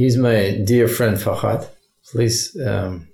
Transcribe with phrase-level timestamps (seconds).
[0.00, 1.68] he's my dear friend Fahad.
[2.10, 3.06] Please um,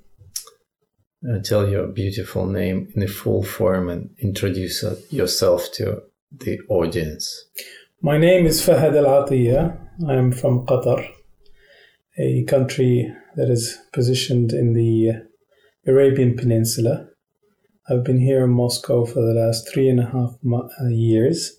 [1.29, 6.61] uh, tell your beautiful name in the full form and introduce uh, yourself to the
[6.69, 7.25] audience.
[8.03, 9.77] My name is Fahad Al Attiya.
[10.09, 11.01] I'm from Qatar,
[12.19, 15.27] a country that is positioned in the
[15.89, 17.09] Arabian Peninsula.
[17.89, 21.53] I've been here in Moscow for the last three and a half uh, years,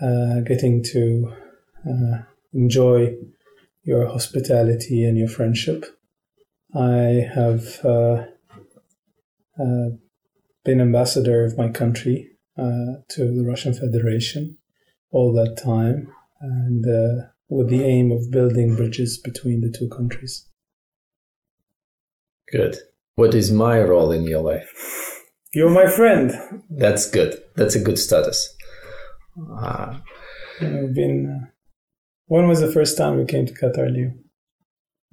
[0.00, 1.34] uh, getting to
[1.86, 2.22] uh,
[2.54, 3.14] enjoy
[3.88, 5.86] your hospitality and your friendship.
[6.74, 8.24] I have uh,
[9.58, 9.88] uh,
[10.62, 12.28] been ambassador of my country
[12.58, 14.58] uh, to the Russian Federation
[15.10, 16.12] all that time,
[16.42, 20.46] and uh, with the aim of building bridges between the two countries.
[22.52, 22.76] Good.
[23.14, 24.68] What is my role in your life?
[25.54, 26.30] You're my friend.
[26.68, 27.42] That's good.
[27.56, 28.54] That's a good status.
[29.58, 29.96] Uh,
[30.60, 31.48] I've been.
[32.30, 34.12] Uh, when was the first time you came to Qatar, Leo?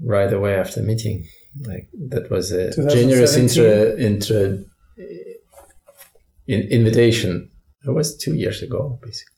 [0.02, 1.26] right away after meeting,
[1.66, 4.64] like that was a generous intro, intro
[6.48, 7.50] in, invitation.
[7.86, 9.36] It was two years ago, basically.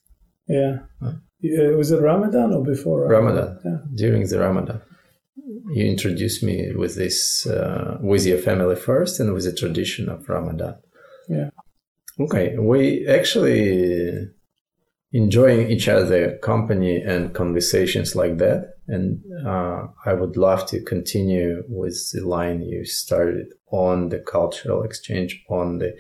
[0.48, 0.78] Yeah.
[1.02, 1.14] Huh?
[1.42, 3.60] Yeah, was it Ramadan or before Ramadan.
[3.64, 3.78] Yeah.
[3.94, 4.82] During the Ramadan,
[5.72, 10.28] you introduced me with this uh, with your family first, and with the tradition of
[10.28, 10.76] Ramadan.
[11.30, 11.50] Yeah.
[12.20, 14.30] Okay, we actually
[15.12, 21.64] enjoying each other company and conversations like that, and uh, I would love to continue
[21.68, 25.98] with the line you started on the cultural exchange, on the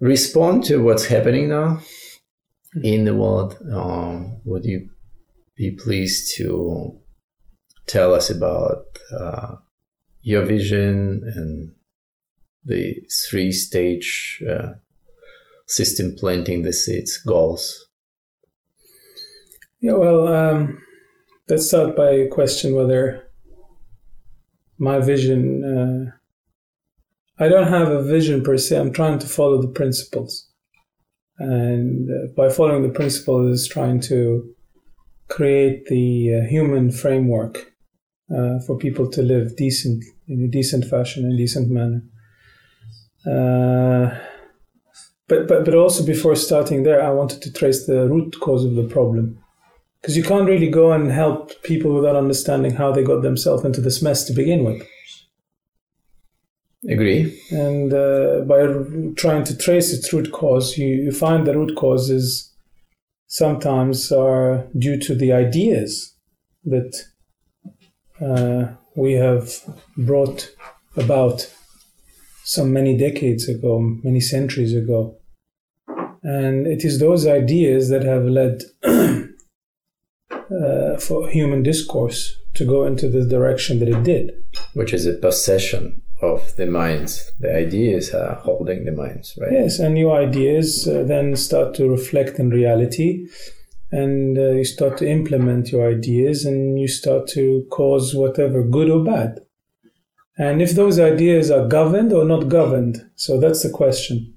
[0.00, 1.80] respond to what's happening now
[2.82, 3.56] in the world.
[3.72, 4.90] Um, would you
[5.56, 6.98] be pleased to
[7.86, 8.84] tell us about
[9.16, 9.56] uh,
[10.22, 11.72] your vision and
[12.64, 12.96] the
[13.28, 14.72] three stage uh,
[15.66, 17.88] system planting the seeds goals?
[19.80, 20.78] Yeah, well, um,
[21.48, 23.28] let's start by a question whether
[24.78, 25.64] my vision.
[25.64, 28.78] Uh, I don't have a vision per se.
[28.78, 30.48] I'm trying to follow the principles,
[31.38, 34.54] and uh, by following the principles, is trying to
[35.28, 37.72] create the uh, human framework
[38.32, 42.02] uh, for people to live decent in a decent fashion, in a decent manner.
[45.32, 48.74] But but but also before starting there, I wanted to trace the root cause of
[48.74, 49.38] the problem
[50.00, 53.80] because you can't really go and help people without understanding how they got themselves into
[53.80, 54.86] this mess to begin with.
[56.86, 57.40] Agree.
[57.50, 58.84] And uh, by r-
[59.16, 62.52] trying to trace its root cause, you, you find the root causes
[63.26, 66.14] sometimes are due to the ideas
[66.64, 66.92] that
[68.20, 69.50] uh, we have
[69.96, 70.50] brought
[70.96, 71.50] about
[72.44, 75.16] some many decades ago, many centuries ago.
[76.22, 79.26] And it is those ideas that have led uh,
[80.98, 84.32] for human discourse to go into the direction that it did.
[84.74, 87.32] Which is a possession of the minds.
[87.40, 89.52] The ideas are holding the minds, right?
[89.52, 93.26] Yes, and new ideas uh, then start to reflect in reality,
[93.90, 98.88] and uh, you start to implement your ideas, and you start to cause whatever, good
[98.88, 99.40] or bad.
[100.38, 104.31] And if those ideas are governed or not governed, so that's the question.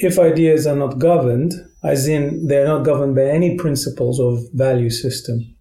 [0.00, 4.90] If ideas are not governed, as in they're not governed by any principles of value
[4.90, 5.56] system,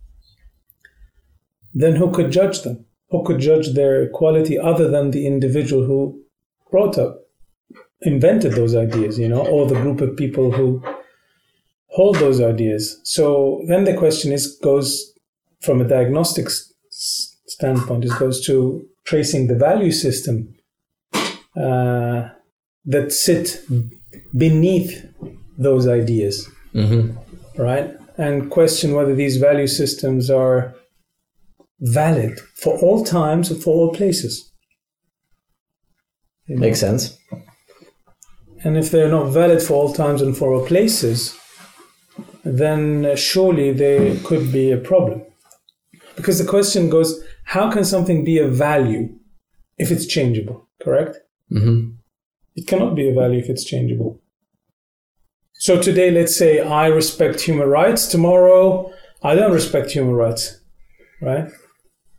[1.74, 2.86] then who could judge them?
[3.10, 6.22] Who could judge their quality other than the individual who
[6.70, 7.22] brought up,
[8.02, 10.84] invented those ideas, you know, or the group of people who
[11.88, 13.00] hold those ideas?
[13.04, 15.14] So then the question is goes
[15.62, 16.50] from a diagnostic
[16.90, 20.54] standpoint, it goes to tracing the value system
[21.56, 22.30] uh,
[22.86, 23.64] that sit
[24.38, 25.06] beneath
[25.58, 27.12] those ideas hmm
[27.58, 27.96] right?
[28.18, 30.76] And question whether these value systems are
[31.80, 34.52] valid for all times and for all places.
[36.48, 36.62] You know?
[36.62, 37.18] Makes sense.
[38.64, 41.38] And if they're not valid for all times and for all places,
[42.44, 45.24] then uh, surely there could be a problem.
[46.16, 49.10] Because the question goes, how can something be a value
[49.78, 51.18] if it's changeable, correct?
[51.50, 51.92] hmm
[52.56, 54.20] It cannot be a value if it's changeable.
[55.60, 58.08] So today, let's say I respect human rights.
[58.08, 58.92] Tomorrow,
[59.24, 60.60] I don't respect human rights,
[61.20, 61.50] right?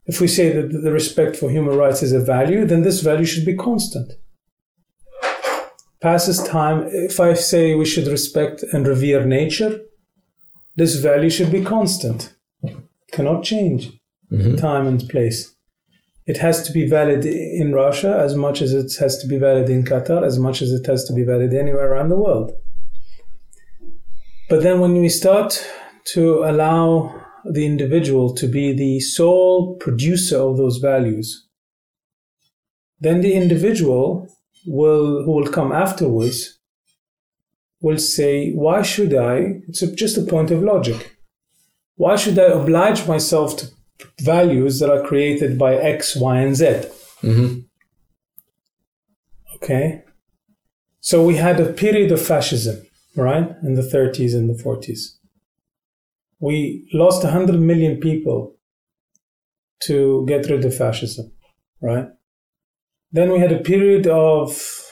[0.06, 3.26] If we say that the respect for human rights is a value, then this value
[3.26, 4.12] should be constant.
[6.00, 6.88] Passes time.
[6.90, 9.80] If I say we should respect and revere nature,
[10.74, 12.34] this value should be constant.
[13.12, 13.90] Cannot change
[14.32, 14.56] mm-hmm.
[14.56, 15.54] time and place.
[16.26, 19.70] It has to be valid in Russia as much as it has to be valid
[19.70, 22.52] in Qatar, as much as it has to be valid anywhere around the world.
[24.48, 25.62] But then when we start
[26.14, 27.14] to allow
[27.44, 31.46] the individual to be the sole producer of those values,
[33.00, 34.26] then the individual
[34.66, 36.58] will who will come afterwards
[37.80, 41.16] will say, "Why should I?" It's just a point of logic.
[41.96, 43.66] Why should I oblige myself to
[44.20, 46.64] values that are created by X, Y, and Z?
[47.22, 47.60] Mm-hmm.
[49.56, 50.04] Okay.
[51.00, 52.87] So we had a period of fascism,
[53.18, 55.16] right, in the 30s and the 40s.
[56.40, 58.54] We lost 100 million people
[59.80, 61.32] to get rid of fascism,
[61.80, 62.08] right?
[63.10, 64.84] Then we had a period of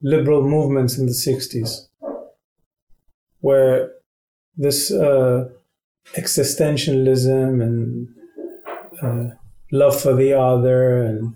[0.00, 1.88] liberal movements in the 60s
[3.40, 3.90] where
[4.56, 5.48] this uh,
[6.14, 8.08] existentialism and
[9.02, 9.34] uh,
[9.72, 11.34] love for the other and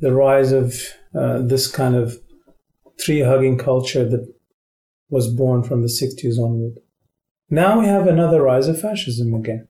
[0.00, 0.74] the rise of
[1.14, 2.18] uh, this kind of
[2.98, 4.37] tree hugging culture that
[5.08, 6.78] was born from the 60s onward.
[7.50, 9.68] Now we have another rise of fascism again.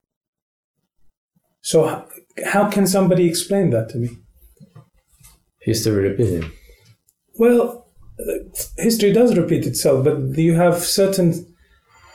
[1.61, 2.07] So,
[2.47, 4.11] how can somebody explain that to me?
[5.61, 6.51] History repeating.
[7.39, 7.89] Well,
[8.77, 11.55] history does repeat itself, but you have certain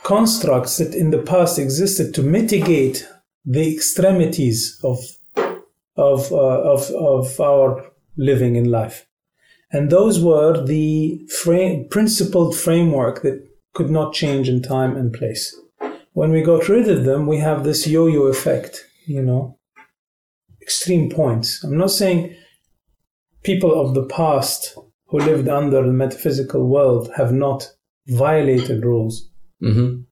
[0.02, 3.08] constructs that in the past existed to mitigate
[3.44, 4.98] the extremities of
[5.96, 9.06] of uh, of of our living in life,
[9.74, 13.44] and those were the frame, principled framework that
[13.74, 15.54] could not change in time and place.
[16.12, 19.58] When we got rid of them, we have this yo-yo effect, you know,
[20.62, 21.64] extreme points.
[21.64, 22.36] I'm not saying
[23.42, 24.78] people of the past
[25.08, 27.68] who lived under the metaphysical world have not
[28.06, 29.28] violated rules.
[29.60, 30.02] Mm-hmm.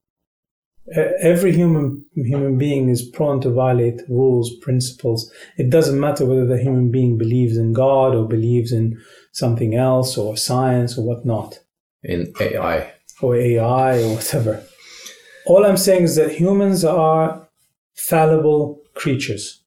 [0.95, 5.31] Every human human being is prone to violate rules, principles.
[5.57, 9.01] It doesn't matter whether the human being believes in God or believes in
[9.31, 11.61] something else or science or whatnot.
[12.03, 12.93] In AI.
[13.21, 14.65] Or AI or whatever.
[15.47, 17.49] All I'm saying is that humans are
[17.95, 19.63] fallible creatures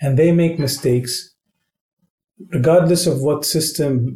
[0.00, 1.34] and they make mistakes
[2.50, 4.14] regardless of what system,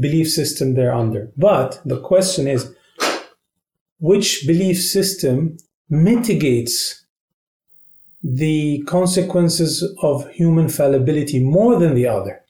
[0.00, 1.32] belief system they're under.
[1.36, 2.74] But the question is,
[4.02, 5.56] which belief system
[5.88, 7.06] mitigates
[8.20, 12.42] the consequences of human fallibility more than the other?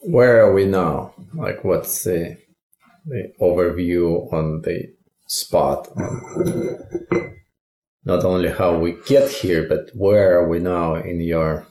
[0.00, 1.14] Where are we now?
[1.32, 2.36] Like, what's the,
[3.06, 4.92] the overview on the
[5.28, 7.36] spot on
[8.04, 11.68] not only how we get here, but where are we now in your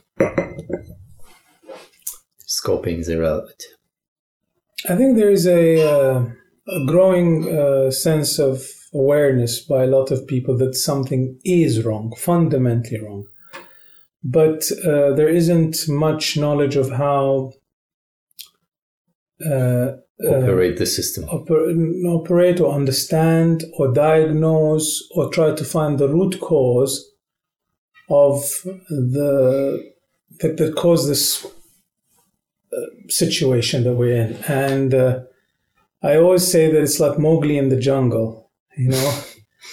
[2.48, 3.66] scoping the reality?
[4.88, 6.25] I think there is a, uh,
[6.67, 12.13] a growing uh, sense of awareness by a lot of people that something is wrong,
[12.17, 13.25] fundamentally wrong.
[14.23, 17.53] But uh, there isn't much knowledge of how
[19.45, 19.91] uh,
[20.27, 26.39] operate the system, oper- operate or understand or diagnose or try to find the root
[26.39, 27.12] cause
[28.09, 28.41] of
[28.89, 29.94] the
[30.39, 31.45] that, that caused this
[33.07, 34.35] situation that we're in.
[34.47, 35.19] And uh,
[36.01, 38.51] I always say that it's like Mowgli in the jungle.
[38.77, 39.19] You know,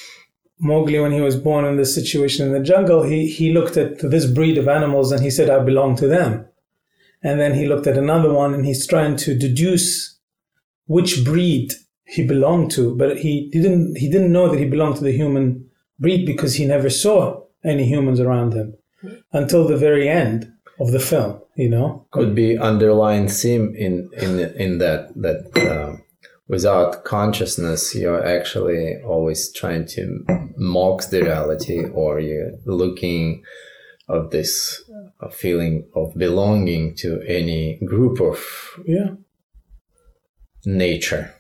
[0.58, 3.98] Mowgli, when he was born in this situation in the jungle, he, he looked at
[3.98, 6.46] this breed of animals and he said, I belong to them.
[7.22, 10.18] And then he looked at another one and he's trying to deduce
[10.86, 11.72] which breed
[12.04, 15.70] he belonged to, but he didn't he didn't know that he belonged to the human
[15.98, 18.74] breed because he never saw any humans around him
[19.32, 24.38] until the very end of the film you know could be underlying theme in in
[24.56, 25.96] in that that uh,
[26.48, 30.24] without consciousness you're actually always trying to
[30.56, 33.42] mock the reality or you're looking
[34.08, 34.82] of this
[35.30, 38.44] feeling of belonging to any group of
[38.84, 39.10] yeah.
[40.66, 41.32] nature.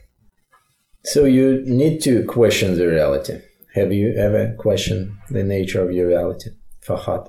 [1.04, 3.40] So you need to question the reality.
[3.74, 6.50] Have you ever questioned the nature of your reality
[6.86, 7.28] fahad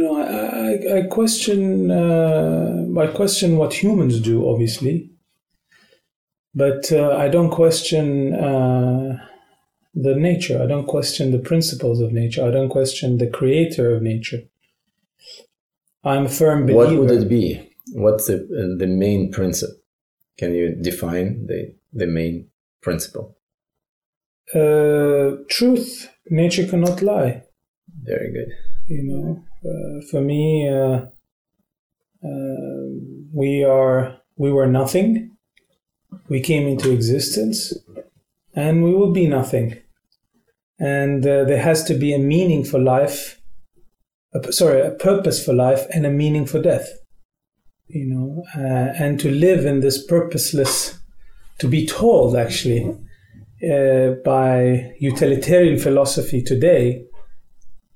[0.00, 5.09] you know, I, I, I question uh, I question what humans do, obviously,
[6.54, 9.18] but uh, I don't question uh,
[9.94, 10.62] the nature.
[10.62, 12.44] I don't question the principles of nature.
[12.44, 14.42] I don't question the creator of nature.
[16.04, 16.78] I'm a firm believer.
[16.78, 17.68] What would it be?
[17.92, 19.76] What's the the main principle?
[20.38, 22.48] Can you define the the main
[22.80, 23.36] principle?
[24.54, 26.10] Uh, truth.
[26.28, 27.42] Nature cannot lie.
[28.02, 28.48] Very good.
[28.88, 31.06] You know, uh, for me, uh,
[32.24, 32.86] uh,
[33.32, 35.36] we are we were nothing.
[36.28, 37.74] We came into existence,
[38.54, 39.76] and we will be nothing.
[40.78, 43.40] And uh, there has to be a meaning for life.
[44.32, 46.88] A, sorry, a purpose for life and a meaning for death.
[47.88, 50.98] You know, uh, and to live in this purposeless,
[51.58, 52.96] to be told actually,
[53.68, 57.04] uh, by utilitarian philosophy today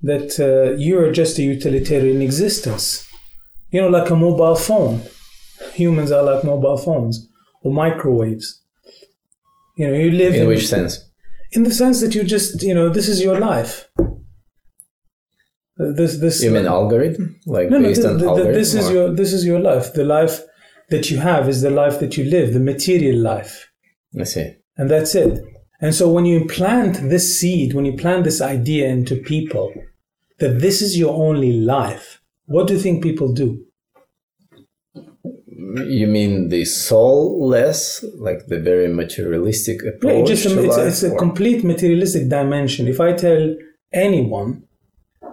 [0.01, 3.07] that uh, you are just a utilitarian existence.
[3.71, 5.01] You know, like a mobile phone.
[5.73, 7.29] Humans are like mobile phones
[7.65, 8.61] or microwaves.
[9.77, 10.93] You know, you live In in, which sense?
[11.51, 13.73] in the sense that you just, you know, this is your life.
[15.79, 17.39] Uh, This, this, You mean algorithm?
[17.45, 18.53] Like no, no, based th- on th- th- algorithm?
[18.53, 19.93] this is or- your this is your life.
[19.93, 20.35] The life
[20.89, 23.53] that you have is the life that you live, the material life,
[24.19, 24.47] I see.
[24.77, 25.33] and that's it.
[25.81, 29.73] And so when you plant this seed, when you plant this idea into people
[30.39, 33.64] that this is your only life, what do you think people do?
[35.87, 40.87] You mean the soulless, like the very materialistic Yeah, approach just a, to it's, life?
[40.87, 42.87] it's a or- complete materialistic dimension.
[42.87, 43.55] If I tell
[43.91, 44.63] anyone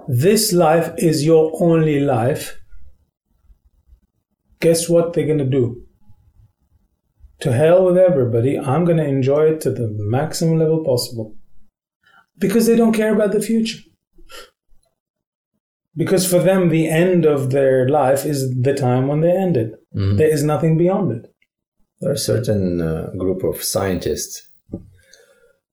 [0.09, 2.59] this life is your only life,
[4.61, 5.83] guess what they're gonna do?
[7.41, 8.59] To hell with everybody.
[8.59, 11.35] I'm gonna enjoy it to the maximum level possible
[12.39, 13.81] because they don't care about the future.
[15.95, 19.73] Because for them, the end of their life is the time when they end it.
[19.95, 20.17] Mhm.
[20.17, 21.31] There is nothing beyond it.
[22.01, 24.49] There are certain uh, group of scientists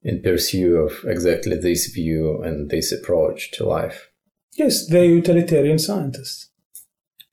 [0.04, 4.10] in pursuit of exactly this view and this approach to life.
[4.58, 6.50] Yes, they're utilitarian scientists.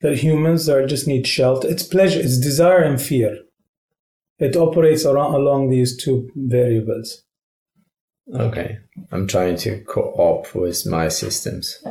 [0.01, 1.69] That humans are just need shelter.
[1.69, 3.39] It's pleasure, it's desire and fear.
[4.39, 7.23] It operates around, along these two variables.
[8.35, 8.79] Okay,
[9.13, 11.83] I'm trying to co-op with my systems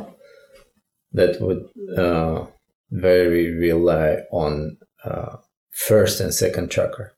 [1.12, 2.46] that would uh,
[2.90, 5.36] very rely on uh,
[5.70, 7.10] first and second chakra,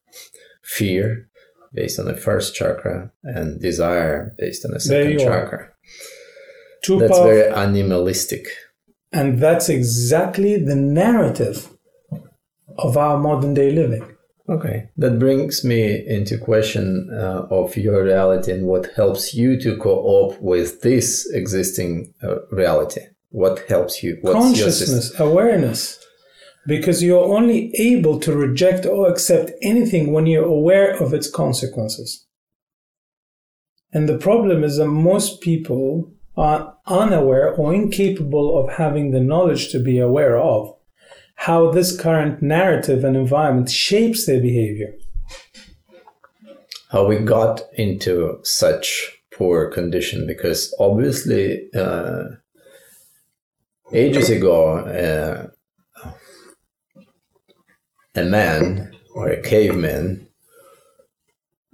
[0.63, 1.27] fear
[1.73, 5.69] based on the first chakra, and desire based on the second chakra.
[6.83, 8.47] Two That's powerful, very animalistic.
[9.11, 11.69] and that's exactly the narrative
[12.77, 14.05] of our modern day living.
[14.47, 19.77] Okay, that brings me into question uh, of your reality and what helps you to
[19.77, 23.01] co-op with this existing uh, reality.
[23.29, 24.17] What helps you?
[24.21, 24.35] What's?
[24.35, 25.99] Consciousness, awareness.
[26.67, 32.25] Because you're only able to reject or accept anything when you're aware of its consequences.
[33.93, 39.71] And the problem is that most people are unaware or incapable of having the knowledge
[39.71, 40.75] to be aware of
[41.35, 44.93] how this current narrative and environment shapes their behavior.
[46.91, 50.27] How we got into such poor condition?
[50.27, 52.23] Because obviously, uh,
[53.93, 55.47] ages ago, uh,
[58.15, 60.27] a man or a caveman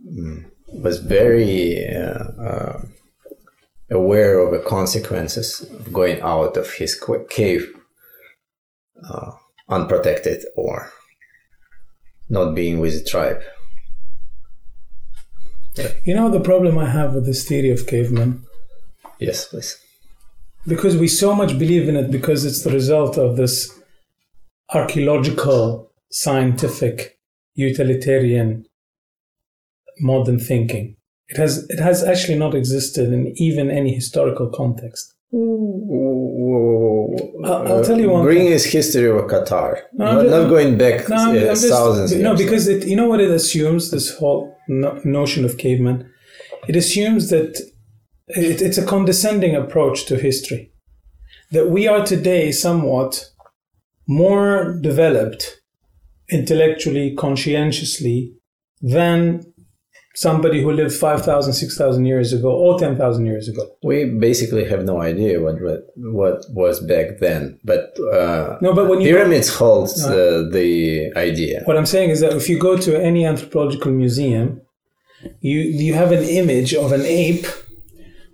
[0.06, 2.82] mm, was very uh, uh,
[3.92, 7.68] aware of the consequences of going out of his cave
[9.10, 9.32] uh,
[9.70, 10.92] unprotected or
[12.30, 13.42] not being with the tribe.
[16.04, 18.46] You know the problem I have with this theory of cavemen?
[19.20, 19.78] Yes, please.
[20.68, 23.72] Because we so much believe in it because it's the result of this
[24.74, 27.18] archaeological, scientific,
[27.54, 28.66] utilitarian,
[30.00, 30.96] modern thinking.
[31.28, 35.14] It has it has actually not existed in even any historical context.
[37.48, 39.72] I'll- I'll tell you one Bring his history of Qatar.
[39.94, 42.42] No, not, just- not going back No, I'm- uh, I'm just- thousands no, years.
[42.44, 43.92] because it, you know what it assumes.
[43.92, 46.06] This whole no- notion of caveman,
[46.68, 47.52] it assumes that
[48.28, 50.72] it, it's a condescending approach to history.
[51.52, 53.30] That we are today somewhat
[54.08, 55.62] more developed
[56.30, 58.34] intellectually, conscientiously
[58.82, 59.54] than
[60.16, 63.68] somebody who lived 5,000, 6,000 years ago or 10,000 years ago.
[63.84, 67.60] we basically have no idea what what, what was back then.
[67.64, 71.62] But uh, No, but when you pyramids holds uh, the idea.
[71.66, 74.62] What I'm saying is that if you go to any anthropological museum,
[75.42, 77.48] you you have an image of an ape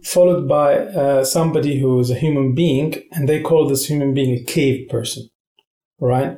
[0.03, 4.34] followed by uh, somebody who is a human being, and they call this human being
[4.36, 5.29] a cave person,
[6.00, 6.38] right?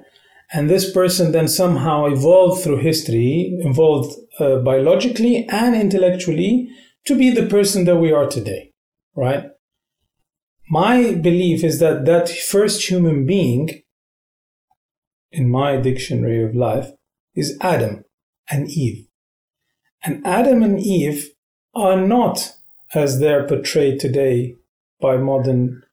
[0.51, 6.69] And this person then somehow evolved through history, evolved uh, biologically and intellectually
[7.05, 8.71] to be the person that we are today,
[9.15, 9.45] right?
[10.69, 13.81] My belief is that that first human being
[15.31, 16.91] in my dictionary of life
[17.35, 18.05] is Adam
[18.49, 19.07] and Eve.
[20.03, 21.29] And Adam and Eve
[21.73, 22.53] are not
[22.93, 24.55] as they're portrayed today
[25.01, 25.83] by modern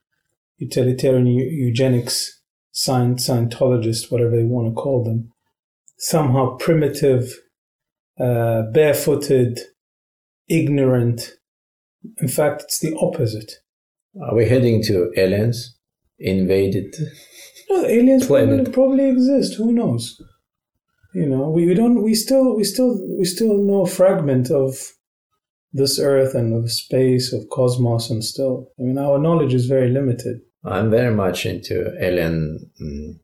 [0.58, 2.40] utilitarian eugenics,
[2.72, 5.32] science, Scientologists, whatever they want to call them,
[5.98, 7.32] somehow primitive,
[8.18, 9.58] uh, barefooted,
[10.48, 11.32] ignorant.
[12.18, 13.52] In fact, it's the opposite.
[14.22, 15.76] Are we heading to aliens
[16.18, 16.94] invaded?
[17.70, 19.54] No, aliens probably, probably exist.
[19.54, 20.20] Who knows?
[21.14, 22.02] You know, we, we don't.
[22.02, 24.76] We still we still we still know a fragment of
[25.72, 29.90] this earth and of space, of cosmos, and still, I mean, our knowledge is very
[29.90, 30.40] limited.
[30.64, 33.18] I'm very much into alien mm,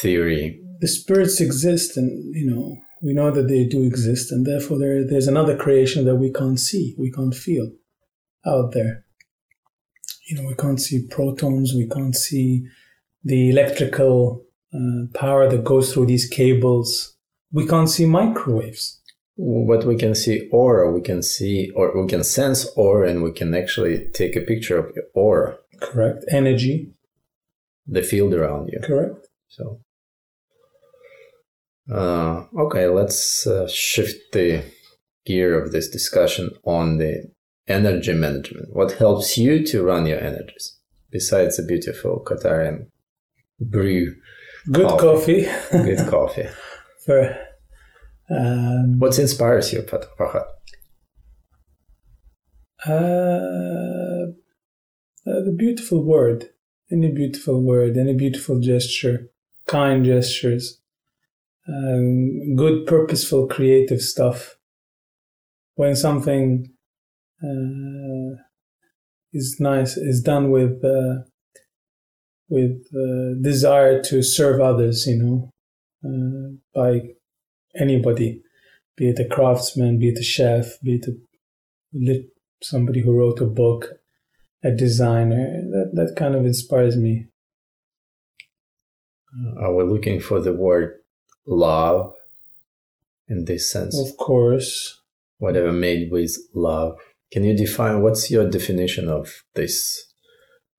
[0.00, 0.62] theory.
[0.80, 5.06] The spirits exist, and you know, we know that they do exist, and therefore there,
[5.06, 7.70] there's another creation that we can't see, we can't feel
[8.46, 9.04] out there.
[10.28, 12.64] You know, we can't see protons, we can't see
[13.24, 17.16] the electrical uh, power that goes through these cables.
[17.52, 18.99] We can't see microwaves.
[19.42, 23.32] But we can see aura, we can see, or we can sense aura, and we
[23.32, 26.24] can actually take a picture of your aura, Correct.
[26.30, 26.92] Energy.
[27.86, 28.80] the field around you.
[28.84, 29.26] Correct.
[29.48, 29.80] So,
[31.92, 34.62] uh, okay, let's uh, shift the
[35.26, 37.30] gear of this discussion on the
[37.66, 38.68] energy management.
[38.72, 40.76] What helps you to run your energies
[41.10, 42.86] besides the beautiful Qatarian
[43.58, 44.14] brew,
[44.70, 45.46] Good Coffee.
[45.46, 45.82] coffee.
[45.82, 46.48] good coffee?
[47.06, 47.36] For,
[48.30, 50.44] um, What inspires you, Fahad?
[52.86, 52.90] uh,
[55.26, 56.50] uh, the beautiful word.
[56.92, 59.28] Any beautiful word, any beautiful gesture,
[59.68, 60.80] kind gestures,
[61.68, 64.56] um, good, purposeful, creative stuff.
[65.76, 66.68] When something
[67.42, 68.42] uh,
[69.32, 71.22] is nice, is done with uh,
[72.48, 75.50] with uh, desire to serve others, you know,
[76.04, 77.02] uh, by
[77.74, 78.42] anybody,
[78.96, 81.12] be it a craftsman, be it a chef, be it a
[81.92, 82.26] lit,
[82.62, 83.88] somebody who wrote a book,
[84.62, 85.62] a designer.
[85.70, 87.26] That that kind of inspires me.
[89.60, 90.98] Are we looking for the word
[91.46, 92.14] love
[93.28, 93.98] in this sense?
[93.98, 95.00] Of course,
[95.38, 96.98] Whatever made with love.
[97.32, 100.12] Can you define what's your definition of this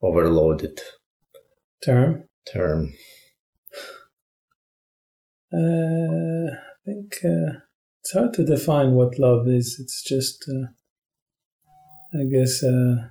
[0.04, 0.80] overloaded
[1.84, 2.26] term.
[2.46, 2.94] term?
[5.52, 6.56] Uh,
[6.88, 7.60] I think uh,
[8.00, 9.78] it's hard to define what love is.
[9.80, 10.68] It's just, uh,
[12.20, 13.10] I guess, uh,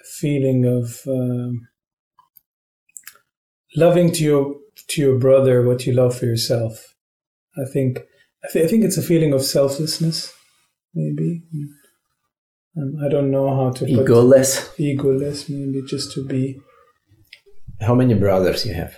[0.00, 1.68] a feeling of um,
[3.76, 4.56] loving to your
[4.88, 6.94] to your brother what you love for yourself.
[7.56, 8.00] I think
[8.44, 10.32] I, th- I think it's a feeling of selflessness,
[10.94, 11.42] maybe.
[12.76, 14.74] Um, I don't know how to put Egoless.
[14.78, 16.60] egoless, maybe just to be
[17.80, 18.96] How many brothers you have?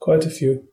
[0.00, 0.68] quite a few.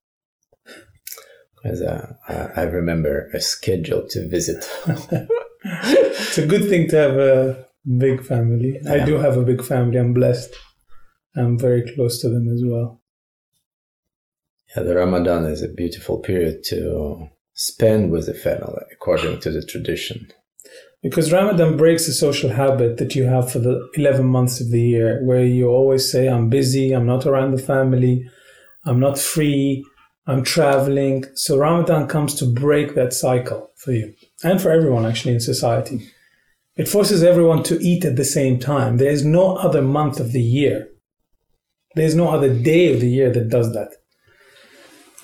[1.62, 4.70] Because uh, I I remember a schedule to visit.
[5.64, 7.68] it's a good thing to have a
[7.98, 8.80] big family.
[8.90, 9.98] I do have a big family.
[9.98, 10.54] I'm blessed.
[11.36, 13.02] I'm very close to them as well.
[14.76, 19.66] Yeah, the Ramadan is a beautiful period to spend with the family, according to the
[19.66, 20.28] tradition.
[21.02, 24.82] Because Ramadan breaks the social habit that you have for the 11 months of the
[24.82, 28.30] year, where you always say, I'm busy, I'm not around the family,
[28.86, 29.86] I'm not free,
[30.28, 31.26] I'm traveling.
[31.36, 36.08] So Ramadan comes to break that cycle for you and for everyone actually in society.
[36.76, 38.98] It forces everyone to eat at the same time.
[38.98, 40.88] There is no other month of the year.
[41.96, 43.90] There's no other day of the year that does that.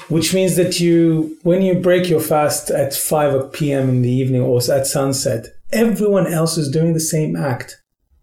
[0.10, 3.90] Which means that you, when you break your fast at 5 p.m.
[3.90, 7.82] in the evening or at sunset, everyone else is doing the same act.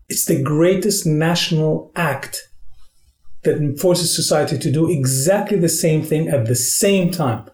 [0.08, 2.42] It's the greatest national act
[3.44, 7.48] that forces society to do exactly the same thing at the same time.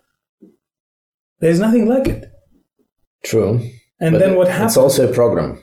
[1.40, 2.30] There's nothing like it.
[3.24, 3.60] True.
[4.00, 4.72] And then what happens?
[4.72, 5.62] It's also a program.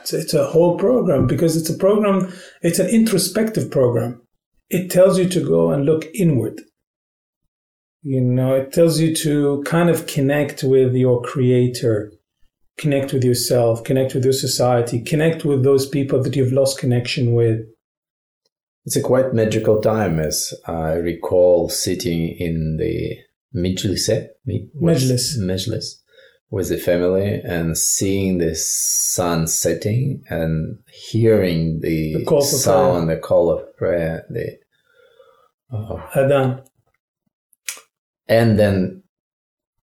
[0.00, 4.20] It's, it's a whole program because it's a program, it's an introspective program.
[4.68, 6.62] It tells you to go and look inward.
[8.02, 12.12] You know, it tells you to kind of connect with your creator,
[12.78, 17.32] connect with yourself, connect with your society, connect with those people that you've lost connection
[17.32, 17.60] with.
[18.84, 23.16] It's a quite magical time, as I recall sitting in the
[23.54, 24.26] Mijlis, eh?
[24.44, 25.38] Mi- what's- Majlis.
[25.40, 25.84] Majlis
[26.50, 30.78] with the family and seeing the sun setting and
[31.10, 34.58] hearing the, The call sound, the call of prayer, the
[35.72, 36.02] oh.
[36.14, 36.62] Adhan.
[38.28, 39.02] and then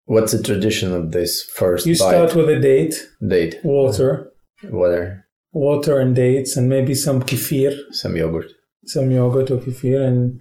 [0.05, 1.99] what's the tradition of this first You bite?
[1.99, 3.61] start with a date, date.
[3.65, 4.31] Water,
[4.65, 5.27] water.
[5.53, 8.51] Water and dates, and maybe some kefir, some yogurt
[8.89, 10.39] some yogurt or kefir, and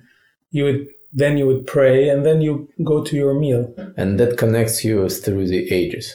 [0.51, 3.73] you would then you would pray, and then you go to your meal.
[3.95, 6.05] and that connects you through the ages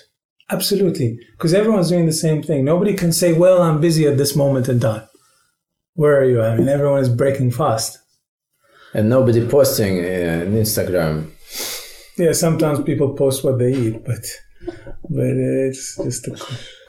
[0.50, 2.64] Absolutely, because everyone's doing the same thing.
[2.64, 5.04] Nobody can say, "Well, I'm busy at this moment in time."
[5.94, 6.42] Where are you?
[6.42, 7.98] I mean, everyone is breaking fast.
[8.94, 11.14] and nobody posting uh, on instagram
[12.18, 14.24] Yeah, sometimes people post what they eat, but
[15.16, 15.32] but
[15.66, 16.34] it's just a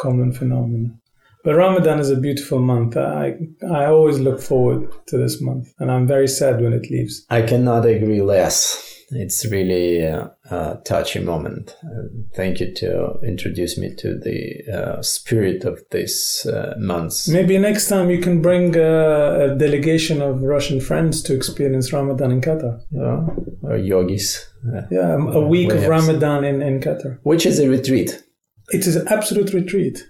[0.04, 1.00] common phenomenon.
[1.44, 2.96] But Ramadan is a beautiful month.
[2.96, 3.38] I
[3.70, 7.26] I always look forward to this month, and I'm very sad when it leaves.
[7.30, 8.90] I cannot agree less.
[9.16, 11.76] it's really a, a touchy moment.
[11.84, 17.28] Uh, thank you to introduce me to the uh, spirit of this uh, month.
[17.28, 22.32] Maybe next time you can bring uh, a delegation of Russian friends to experience Ramadan
[22.32, 22.80] in Qatar.
[22.92, 23.28] Yeah,
[23.70, 24.48] or yogis.
[24.92, 27.20] yeah, a week of Ramadan in, in Qatar.
[27.24, 28.24] Which is a retreat.
[28.70, 30.04] It is an absolute retreat.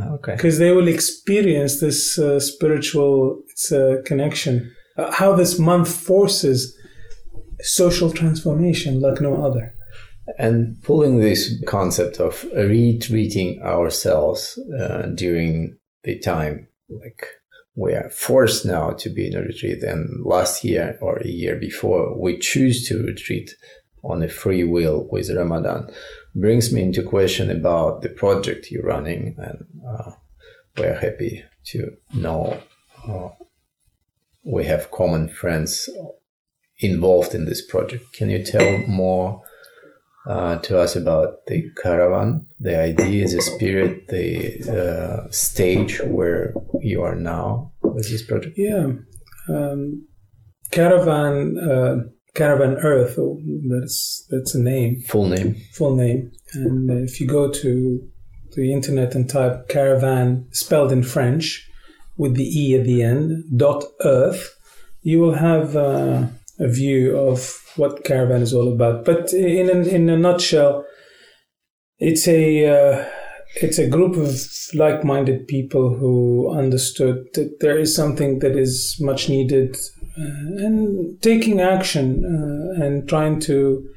[0.00, 0.34] Okay.
[0.34, 4.74] Because they will experience this uh, spiritual it's a connection.
[4.96, 6.76] Uh, how this month forces
[7.62, 9.74] social transformation like no other.
[10.38, 17.26] And pulling this concept of retreating ourselves uh, during the time, like
[17.74, 21.56] we are forced now to be in a retreat, and last year or a year
[21.56, 23.54] before, we choose to retreat
[24.04, 25.90] on a free will with Ramadan,
[26.34, 30.12] brings me into question about the project you're running, and uh,
[30.76, 32.60] we're happy to know
[33.08, 33.28] uh,
[34.44, 35.88] we have common friends
[36.78, 38.12] involved in this project.
[38.12, 39.42] Can you tell more
[40.26, 47.02] uh, to us about the caravan, the idea, the spirit, the uh, stage where you
[47.02, 48.56] are now with this project?
[48.56, 48.92] Yeah,
[49.48, 50.06] um,
[50.70, 51.96] caravan, uh,
[52.34, 53.16] caravan Earth.
[53.18, 55.02] Oh, that's that's a name.
[55.08, 55.56] Full name.
[55.72, 56.32] Full name.
[56.54, 58.08] And if you go to
[58.56, 61.68] the internet and type caravan spelled in French
[62.16, 64.56] with the e at the end dot Earth,
[65.02, 66.26] you will have uh,
[66.58, 69.04] a view of what caravan is all about.
[69.04, 70.84] But in a, in a nutshell,
[71.98, 73.08] it's a uh,
[73.56, 74.36] it's a group of
[74.74, 79.76] like-minded people who understood that there is something that is much needed,
[80.64, 83.88] and taking action uh, and trying to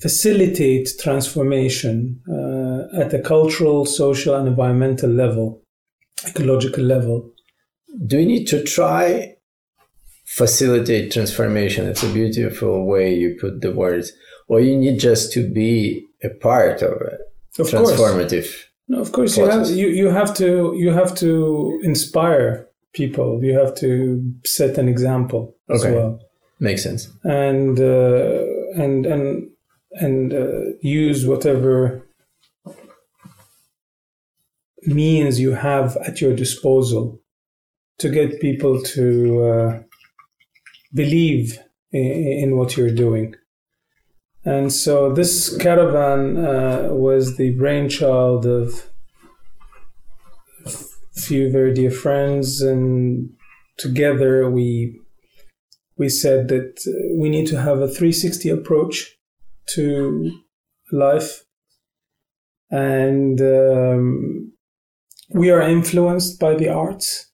[0.00, 5.62] facilitate transformation uh, at a cultural, social, and environmental level,
[6.26, 7.30] ecological level.
[8.06, 9.34] Do we need to try
[10.34, 11.86] facilitate transformation.
[11.86, 14.12] It's a beautiful way you put the words.
[14.48, 17.20] Or you need just to be a part of it.
[17.58, 18.42] Of transformative.
[18.42, 18.64] Course.
[18.88, 23.42] No, of course you have you, you have to you have to inspire people.
[23.44, 25.76] You have to set an example okay.
[25.76, 26.20] as well.
[26.60, 27.08] Makes sense.
[27.24, 28.44] And uh,
[28.76, 29.50] and and
[29.92, 32.06] and uh, use whatever
[34.86, 37.20] means you have at your disposal
[37.98, 39.82] to get people to uh,
[40.92, 41.58] believe
[41.92, 42.04] in,
[42.42, 43.34] in what you're doing.
[44.44, 48.90] And so this caravan uh, was the brainchild of
[51.26, 53.30] few very dear friends, and
[53.78, 55.00] together we
[55.96, 59.16] we said that uh, we need to have a 360 approach
[59.74, 60.30] to
[60.92, 61.44] life,
[62.70, 64.52] and um,
[65.32, 67.30] we are influenced by the arts.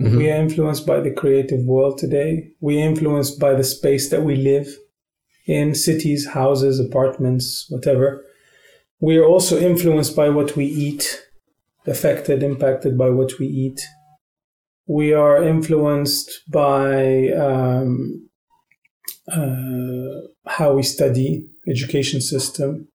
[0.00, 0.16] Mm-hmm.
[0.16, 2.48] We are influenced by the creative world today.
[2.60, 4.66] We are influenced by the space that we live
[5.46, 8.24] in cities, houses, apartments, whatever.
[9.00, 11.23] We are also influenced by what we eat,
[11.86, 13.80] affected, impacted by what we eat.
[14.86, 18.28] We are influenced by um,
[19.30, 22.88] uh, how we study, education system.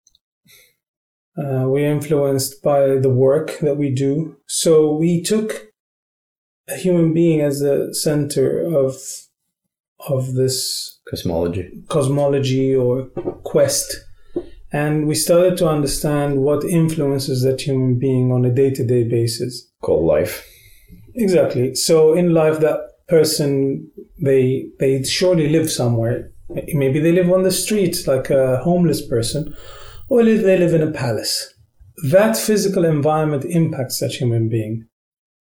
[1.37, 4.35] Uh, we're influenced by the work that we do.
[4.47, 5.67] So we took
[6.67, 8.95] a human being as the center of
[10.07, 13.05] of this cosmology cosmology or
[13.43, 13.97] quest
[14.71, 19.69] and we started to understand what influences that human being on a day-to-day basis.
[19.81, 20.45] Called life.
[21.15, 21.75] Exactly.
[21.75, 23.89] So in life that person
[24.21, 26.31] they they surely live somewhere.
[26.73, 29.55] Maybe they live on the street like a homeless person
[30.09, 31.53] or they live in a palace.
[32.09, 34.87] That physical environment impacts that human being.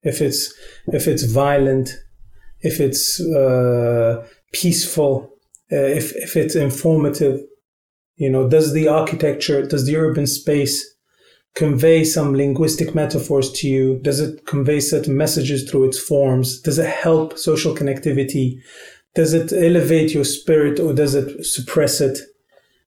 [0.03, 0.53] If it's
[0.89, 1.91] if it's violent,
[2.61, 5.31] if it's uh, peaceful,
[5.73, 7.41] uh, if if it's informative,
[8.19, 10.85] you know, does the architecture, does the urban space
[11.55, 13.99] convey some linguistic metaphors to you?
[14.01, 16.61] Does it convey certain messages through its forms?
[16.61, 18.61] Does it help social connectivity?
[19.15, 22.19] Does it elevate your spirit or does it suppress it?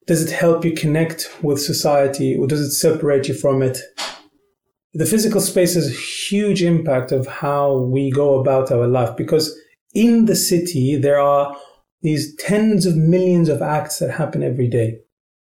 [0.07, 3.79] Does it help you connect with society or does it separate you from it?
[4.93, 9.57] the physical space has a huge impact of how we go about our life because
[9.93, 11.55] in the city there are
[12.01, 14.97] these tens of millions of acts that happen every day,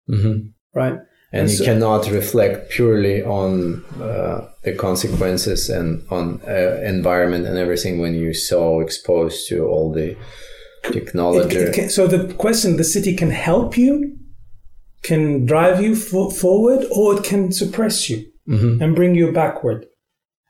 [0.09, 0.49] mm-hmm.
[0.75, 0.99] right
[1.33, 7.47] and, and you so, cannot reflect purely on uh, the consequences and on uh, environment
[7.47, 10.17] and everything when you're so exposed to all the
[10.85, 14.17] technology it, it can, so the question the city can help you
[15.07, 18.83] can drive you forward or it can suppress you mm-hmm.
[18.83, 19.87] and bring you backward.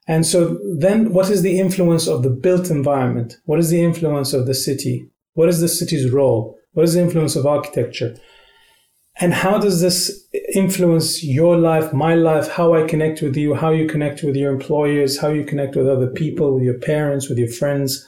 [0.09, 3.37] And so then what is the influence of the built environment?
[3.45, 5.11] What is the influence of the city?
[5.35, 6.57] What is the city's role?
[6.73, 8.17] What is the influence of architecture?
[9.19, 13.71] And how does this influence your life, my life, how I connect with you, how
[13.71, 17.39] you connect with your employers, how you connect with other people, with your parents, with
[17.39, 18.07] your friends,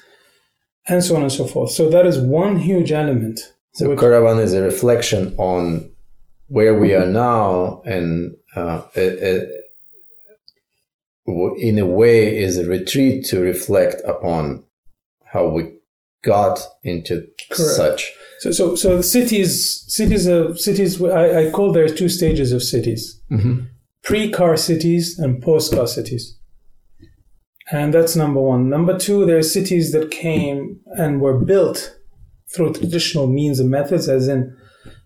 [0.87, 1.71] and so on and so forth.
[1.71, 3.41] So that is one huge element.
[3.73, 5.91] So which, caravan is a reflection on
[6.49, 9.49] where we are now, and uh, in
[11.79, 14.65] a way, is a retreat to reflect upon
[15.25, 15.73] how we
[16.23, 17.71] got into Correct.
[17.73, 21.03] such so, so, so the cities, cities, uh, cities.
[21.03, 23.65] I, I call there two stages of cities: mm-hmm.
[24.05, 26.39] pre-car cities and post-car cities.
[27.71, 28.71] And that's number one.
[28.71, 31.97] Number two, there are cities that came and were built
[32.55, 34.57] through traditional means and methods, as in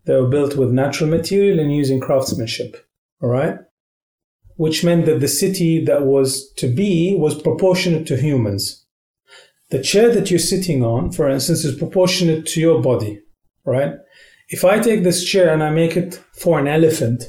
[0.04, 2.76] they were built with natural material and using craftsmanship.
[3.22, 3.56] All right,
[4.56, 8.81] which meant that the city that was to be was proportionate to humans
[9.72, 13.22] the chair that you're sitting on, for instance, is proportionate to your body,
[13.64, 13.94] right?
[14.50, 17.24] If I take this chair and I make it for an elephant,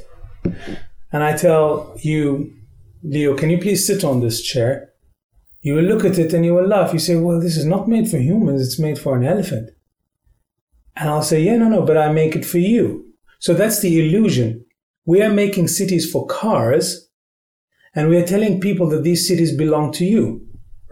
[1.14, 2.54] and I tell you,
[3.02, 4.92] Leo, can you please sit on this chair?
[5.62, 6.92] You will look at it and you will laugh.
[6.92, 9.70] You say, well, this is not made for humans, it's made for an elephant.
[10.98, 13.06] And I'll say, yeah, no, no, but I make it for you.
[13.40, 14.66] So that's the illusion.
[15.06, 17.08] We are making cities for cars,
[17.96, 20.46] and we are telling people that these cities belong to you,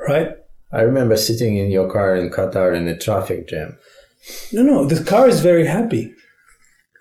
[0.08, 0.30] right?
[0.74, 3.78] I remember sitting in your car in Qatar in a traffic jam.
[4.54, 6.14] No, no, the car is very happy.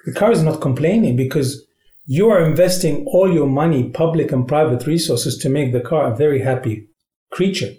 [0.06, 1.64] The car is not complaining because
[2.06, 6.16] you are investing all your money, public and private resources, to make the car a
[6.16, 6.88] very happy
[7.30, 7.70] creature.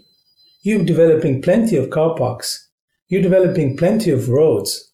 [0.63, 2.69] You're developing plenty of car parks.
[3.09, 4.93] You're developing plenty of roads.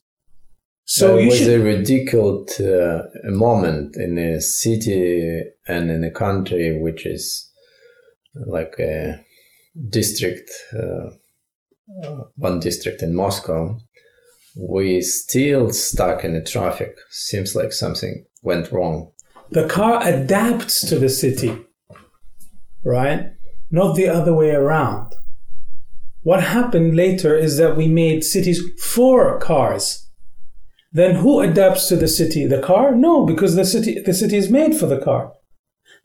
[0.85, 1.59] So it was should...
[1.59, 7.51] a ridiculous uh, moment in a city and in a country which is
[8.33, 9.23] like a
[9.89, 11.11] district, uh,
[12.35, 13.77] one district in Moscow,
[14.55, 16.95] we still stuck in the traffic.
[17.09, 19.11] Seems like something went wrong.
[19.51, 21.65] The car adapts to the city,
[22.83, 23.31] right?
[23.71, 25.13] Not the other way around.
[26.23, 30.09] What happened later is that we made cities for cars.
[30.91, 32.45] Then who adapts to the city?
[32.45, 32.95] The car?
[32.95, 35.33] No, because the city the city is made for the car.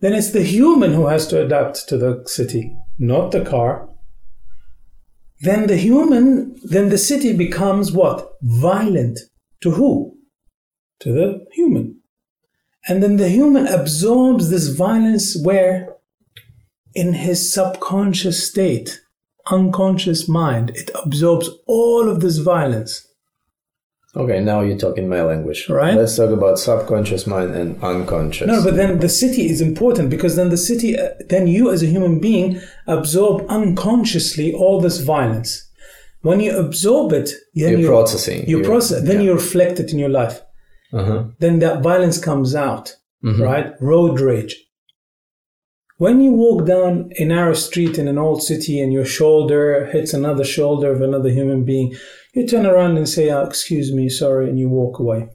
[0.00, 3.88] Then it's the human who has to adapt to the city not the car,
[5.40, 8.28] then the human, then the city becomes what?
[8.42, 9.18] Violent.
[9.62, 10.16] To who?
[11.00, 12.00] To the human.
[12.88, 15.96] And then the human absorbs this violence where?
[16.94, 19.00] In his subconscious state,
[19.50, 23.08] unconscious mind, it absorbs all of this violence.
[24.14, 25.68] Okay, now you're talking my language.
[25.70, 25.94] Right.
[25.94, 28.46] Let's talk about subconscious mind and unconscious.
[28.46, 31.82] No, but then the city is important because then the city, uh, then you as
[31.82, 35.66] a human being absorb unconsciously all this violence.
[36.20, 38.46] When you absorb it, then you're, you're processing.
[38.46, 39.02] You process.
[39.02, 39.22] Then yeah.
[39.22, 40.42] you reflect it in your life.
[40.92, 41.24] Uh-huh.
[41.38, 42.94] Then that violence comes out,
[43.24, 43.42] mm-hmm.
[43.42, 43.72] right?
[43.80, 44.54] Road rage.
[46.02, 50.12] When you walk down a narrow street in an old city and your shoulder hits
[50.12, 51.94] another shoulder of another human being,
[52.34, 55.28] you turn around and say, oh, Excuse me, sorry, and you walk away.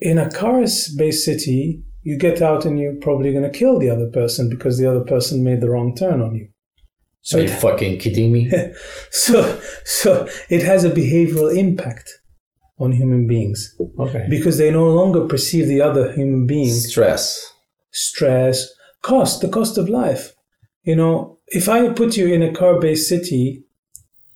[0.00, 0.60] In a car
[0.98, 4.76] based city, you get out and you're probably going to kill the other person because
[4.76, 6.48] the other person made the wrong turn on you.
[7.22, 8.52] So Are you it, fucking kidding me?
[9.10, 12.10] so, so it has a behavioral impact
[12.78, 13.74] on human beings.
[13.98, 14.26] Okay.
[14.28, 16.68] Because they no longer perceive the other human being.
[16.68, 17.54] Stress.
[17.92, 20.34] Stress, cost, the cost of life.
[20.84, 23.64] You know, if I put you in a car based city,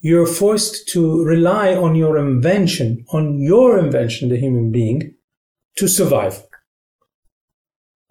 [0.01, 5.15] you're forced to rely on your invention, on your invention, the human being,
[5.77, 6.43] to survive.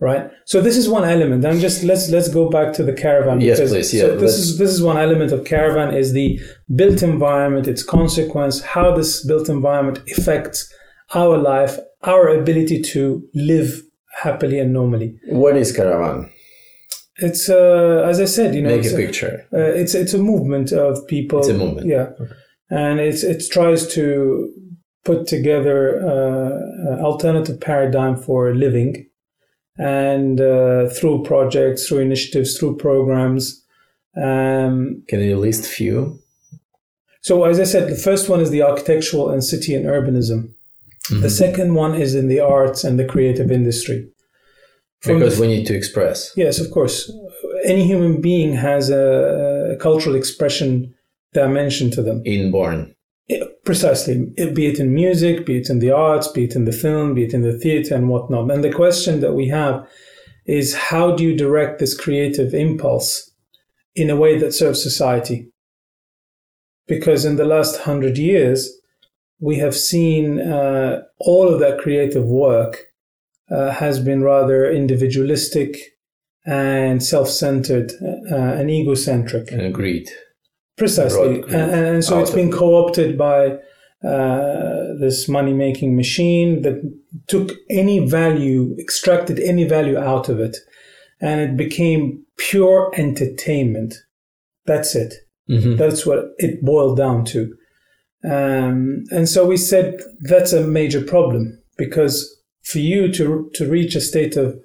[0.01, 0.31] Right.
[0.45, 1.45] So this is one element.
[1.45, 3.41] I'm just let's let's go back to the caravan.
[3.41, 3.93] Yes, please.
[3.93, 4.03] Yeah.
[4.03, 6.39] So this is this is one element of caravan is the
[6.73, 10.73] built environment, its consequence, how this built environment affects
[11.13, 13.81] our life, our ability to live
[14.21, 15.19] happily and normally.
[15.27, 16.31] What is caravan?
[17.21, 19.45] It's uh, as I said, you know, make a picture.
[19.53, 21.39] Uh, it's it's a movement of people.
[21.39, 21.88] It's a movement.
[21.88, 22.34] Yeah, okay.
[22.69, 24.51] and it's it tries to
[25.03, 29.08] put together uh, alternative paradigm for living,
[29.77, 33.63] and uh, through projects, through initiatives, through programs.
[34.15, 36.19] Um, Can you list few?
[37.21, 40.53] So, as I said, the first one is the architectural and city and urbanism.
[41.10, 41.21] Mm-hmm.
[41.21, 44.10] The second one is in the arts and the creative industry
[45.05, 46.31] because the, we need to express.
[46.35, 47.12] Yes, of course.
[47.65, 50.93] Any human being has a, a cultural expression
[51.33, 52.21] dimension to them.
[52.25, 52.95] Inborn.
[53.27, 54.31] It, precisely.
[54.35, 57.13] It, be it in music, be it in the arts, be it in the film,
[57.13, 58.51] be it in the theater and whatnot.
[58.51, 59.88] And the question that we have
[60.45, 63.31] is how do you direct this creative impulse
[63.95, 65.51] in a way that serves society?
[66.88, 68.67] Because in the last hundred years,
[69.39, 72.88] we have seen uh, all of that creative work
[73.51, 75.77] uh, has been rather individualistic
[76.45, 80.09] and self-centered uh, and egocentric and greed.
[80.77, 83.57] Precisely, and, and, so it's been co-opted by
[84.01, 86.81] uh, this money-making machine that
[87.27, 90.55] took any value, extracted any value out of it,
[91.19, 93.95] and it became pure entertainment.
[94.65, 95.15] That's it.
[95.49, 95.75] Mm-hmm.
[95.75, 97.53] That's what it boiled down to.
[98.23, 103.95] Um, and so we said that's a major problem because for you to to reach
[103.95, 104.59] a state of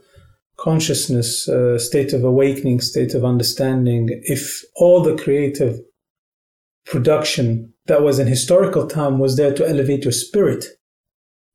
[0.56, 5.80] consciousness, a state of awakening, state of understanding, if all the creative
[6.86, 10.64] production that was in historical time was there to elevate your spirit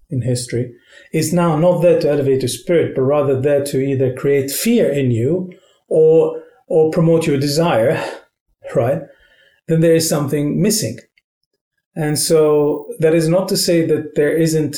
[0.09, 0.73] in history,
[1.13, 4.91] is now not there to elevate your spirit, but rather there to either create fear
[4.91, 5.51] in you
[5.87, 8.03] or or promote your desire,
[8.75, 9.01] right?
[9.67, 10.97] Then there is something missing.
[11.95, 14.77] And so that is not to say that there isn't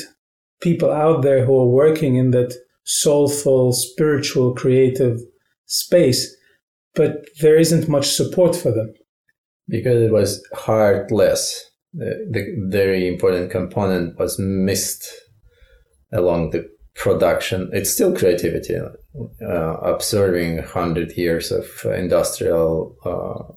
[0.62, 5.20] people out there who are working in that soulful, spiritual, creative
[5.66, 6.36] space,
[6.96, 8.94] but there isn't much support for them.
[9.68, 11.70] Because it was heartless.
[11.94, 15.08] The, the very important component was missed
[16.12, 17.70] along the production.
[17.74, 23.54] It's still creativity, uh, observing 100 years of industrial uh,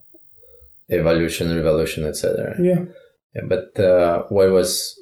[0.94, 2.54] evolution, revolution, etc.
[2.60, 2.84] Yeah.
[3.34, 3.42] yeah.
[3.48, 4.94] But uh, what was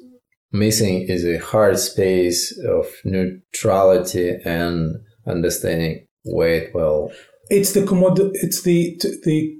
[0.53, 4.95] missing is a hard space of neutrality and
[5.27, 6.05] understanding.
[6.25, 7.11] Wait, well,
[7.49, 9.57] it's the commod- It's the the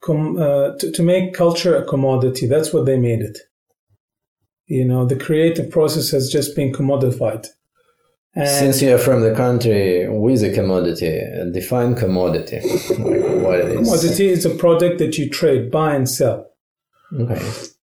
[0.00, 2.46] com- uh, to, to make culture a commodity.
[2.46, 3.38] That's what they made it.
[4.66, 7.46] You know, the creative process has just been commodified.
[8.34, 11.20] And Since you're from the country with a commodity,
[11.52, 12.60] define commodity.
[12.90, 13.88] like what it is.
[13.88, 16.46] Commodity is a product that you trade, buy and sell.
[17.18, 17.40] Okay.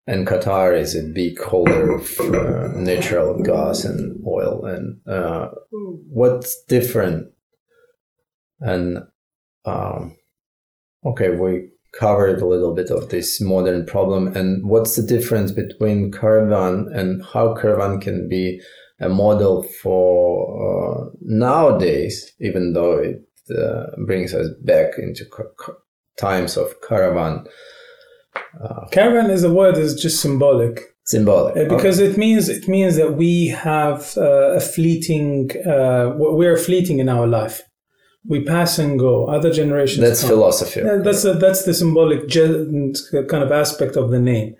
[0.09, 4.65] And Qatar is a big holder of uh, natural gas and oil.
[4.65, 7.33] And uh, what's different?
[8.61, 8.99] And
[9.65, 10.17] um,
[11.05, 14.29] okay, we covered a little bit of this modern problem.
[14.37, 18.61] And what's the difference between Caravan and how Caravan can be
[19.01, 25.25] a model for uh, nowadays, even though it uh, brings us back into
[26.17, 27.47] times of Caravan?
[28.63, 30.81] Uh, Caravan is a word that's just symbolic.
[31.05, 32.11] Symbolic, uh, because okay.
[32.11, 35.51] it means it means that we have uh, a fleeting.
[35.65, 37.63] Uh, we're fleeting in our life.
[38.29, 39.27] We pass and go.
[39.27, 40.01] Other generations.
[40.01, 40.31] That's come.
[40.31, 40.81] philosophy.
[40.81, 41.05] Okay.
[41.05, 44.57] That's a, that's the symbolic kind of aspect of the name.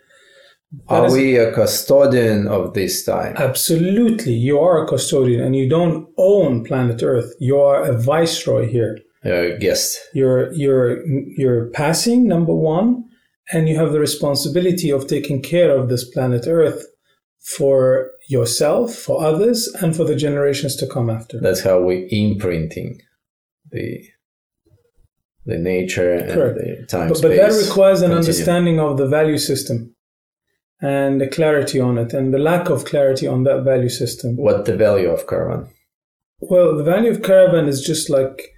[0.89, 3.35] That are is, we a custodian of this time?
[3.37, 7.33] Absolutely, you are a custodian, and you don't own planet Earth.
[7.41, 8.99] You are a viceroy here.
[9.25, 9.99] A guest.
[10.15, 11.05] You're you're
[11.37, 13.05] you're passing number one
[13.53, 16.85] and you have the responsibility of taking care of this planet Earth
[17.41, 21.39] for yourself, for others, and for the generations to come after.
[21.41, 23.01] That's how we're imprinting
[23.71, 24.03] the
[25.45, 26.59] the nature Correct.
[26.59, 27.09] and the time.
[27.09, 29.95] But, but that requires an understanding of the value system
[30.83, 34.37] and the clarity on it, and the lack of clarity on that value system.
[34.37, 35.71] What the value of caravan?
[36.41, 38.51] Well, the value of caravan is just like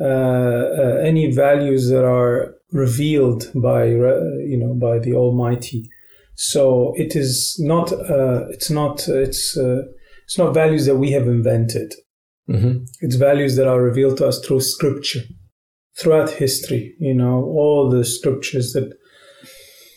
[0.00, 5.88] uh, uh, any values that are revealed by you know by the Almighty.
[6.34, 9.82] So it is not uh, it's not it's uh,
[10.24, 11.94] it's not values that we have invented.
[12.48, 12.84] Mm-hmm.
[13.00, 15.22] It's values that are revealed to us through Scripture,
[15.98, 16.94] throughout history.
[16.98, 18.92] You know all the scriptures that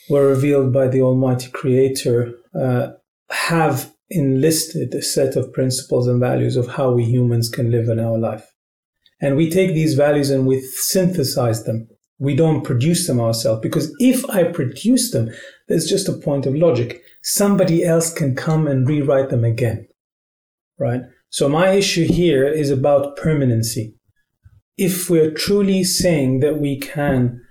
[0.09, 2.87] were revealed by the Almighty Creator uh,
[3.29, 7.99] have enlisted a set of principles and values of how we humans can live in
[7.99, 8.53] our life.
[9.21, 11.87] And we take these values and we synthesize them
[12.23, 15.29] we don't produce them ourselves because if I produce them,
[15.67, 17.01] there's just a point of logic.
[17.21, 19.87] Somebody else can come and rewrite them again.
[20.79, 21.01] Right?
[21.29, 23.95] So my issue here is about permanency.
[24.77, 27.41] If we're truly saying that we can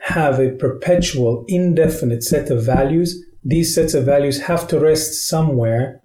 [0.00, 6.02] have a perpetual, indefinite set of values, these sets of values have to rest somewhere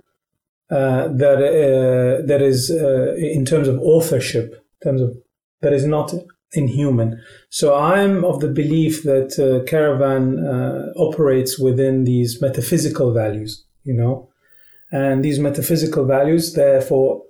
[0.72, 5.18] uh, that uh, that is uh, in terms of authorship, in terms of
[5.62, 6.14] that is not
[6.56, 7.22] inhuman.
[7.50, 13.94] So I'm of the belief that uh, Caravan uh, operates within these metaphysical values, you
[13.94, 14.30] know,
[14.92, 17.24] and these metaphysical values therefore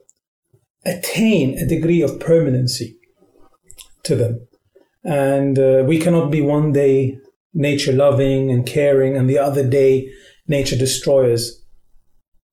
[0.85, 2.97] attain a degree of permanency
[4.03, 4.47] to them.
[5.03, 7.17] And uh, we cannot be one day
[7.53, 10.09] nature loving and caring and the other day
[10.47, 11.63] nature destroyers.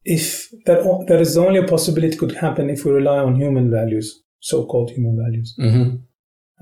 [0.05, 4.23] If that, that is the only possibility could happen if we rely on human values,
[4.41, 5.55] so-called human values.
[5.59, 5.97] Mm-hmm.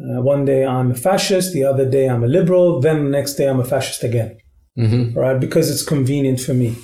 [0.01, 3.35] Uh, one day I'm a fascist, the other day I'm a liberal, then the next
[3.35, 4.39] day I'm a fascist again.
[4.79, 5.19] Mm-hmm.
[5.19, 5.39] Right?
[5.39, 6.77] Because it's convenient for me.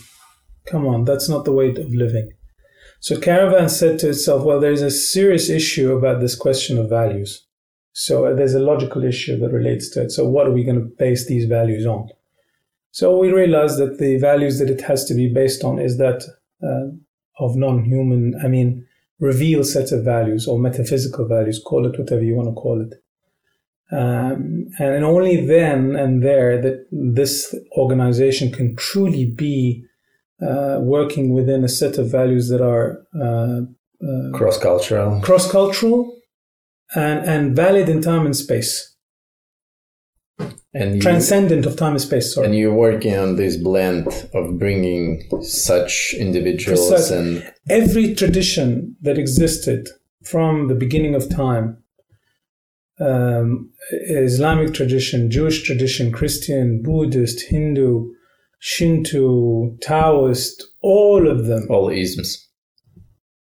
[0.66, 2.30] Come on, that's not the way of living.
[3.00, 7.46] So Caravan said to itself, well, there's a serious issue about this question of values.
[7.92, 10.10] So uh, there's a logical issue that relates to it.
[10.10, 12.08] So what are we going to base these values on?
[12.90, 16.24] So we realized that the values that it has to be based on is that
[16.62, 16.88] uh,
[17.38, 18.86] of non-human, I mean,
[19.20, 22.94] revealed set of values or metaphysical values, call it whatever you want to call it.
[23.92, 29.84] Um, and only then and there that this organization can truly be
[30.42, 33.60] uh, working within a set of values that are uh,
[34.04, 36.14] uh, cross-cultural, cross-cultural,
[36.96, 38.96] and and valid in time and space,
[40.74, 42.34] and you, transcendent of time and space.
[42.34, 42.46] Sorry.
[42.48, 47.10] And you're working on this blend of bringing such individuals Precise.
[47.12, 49.88] and every tradition that existed
[50.24, 51.78] from the beginning of time.
[52.98, 53.70] Um,
[54.08, 58.12] Islamic tradition, Jewish tradition, Christian, Buddhist, Hindu,
[58.58, 61.66] Shinto, Taoist, all of them.
[61.68, 62.48] All isms.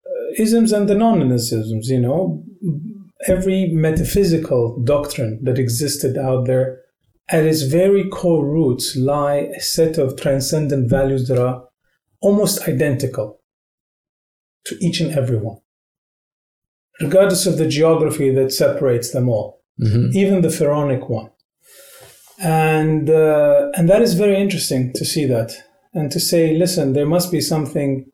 [0.06, 2.44] Uh, isms and the non-isms, you know.
[3.28, 6.80] Every metaphysical doctrine that existed out there,
[7.28, 11.64] at its very core roots lie a set of transcendent values that are
[12.20, 13.40] almost identical
[14.66, 15.58] to each and every one,
[17.02, 20.16] regardless of the geography that separates them all, mm-hmm.
[20.16, 21.30] even the pharaonic one.
[22.38, 25.52] And uh, and that is very interesting to see that
[25.94, 28.10] and to say listen there must be something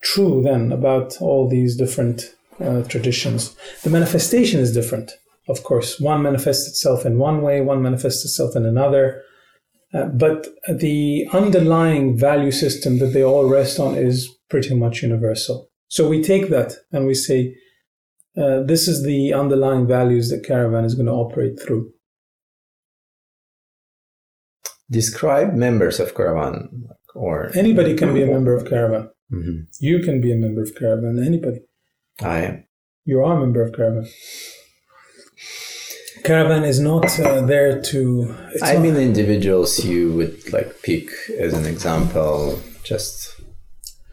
[0.00, 3.56] true then about all these different uh, traditions.
[3.82, 5.12] The manifestation is different
[5.48, 5.98] of course.
[5.98, 9.22] One manifests itself in one way one manifests itself in another.
[9.94, 15.70] Uh, but the underlying value system that they all rest on is pretty much universal.
[15.88, 17.56] So we take that and we say
[18.38, 21.92] uh, this is the underlying values that caravan is going to operate through
[24.90, 29.10] describe members of Caravan or anybody can be a member of Caravan.
[29.32, 29.62] Mm-hmm.
[29.80, 31.22] You can be a member of Caravan.
[31.24, 31.60] Anybody.
[32.22, 32.64] I am.
[33.04, 34.06] You are a member of Caravan.
[36.24, 38.34] Caravan is not uh, there to.
[38.62, 41.08] I not, mean, individuals you would like pick
[41.38, 42.60] as an example.
[42.82, 43.37] Just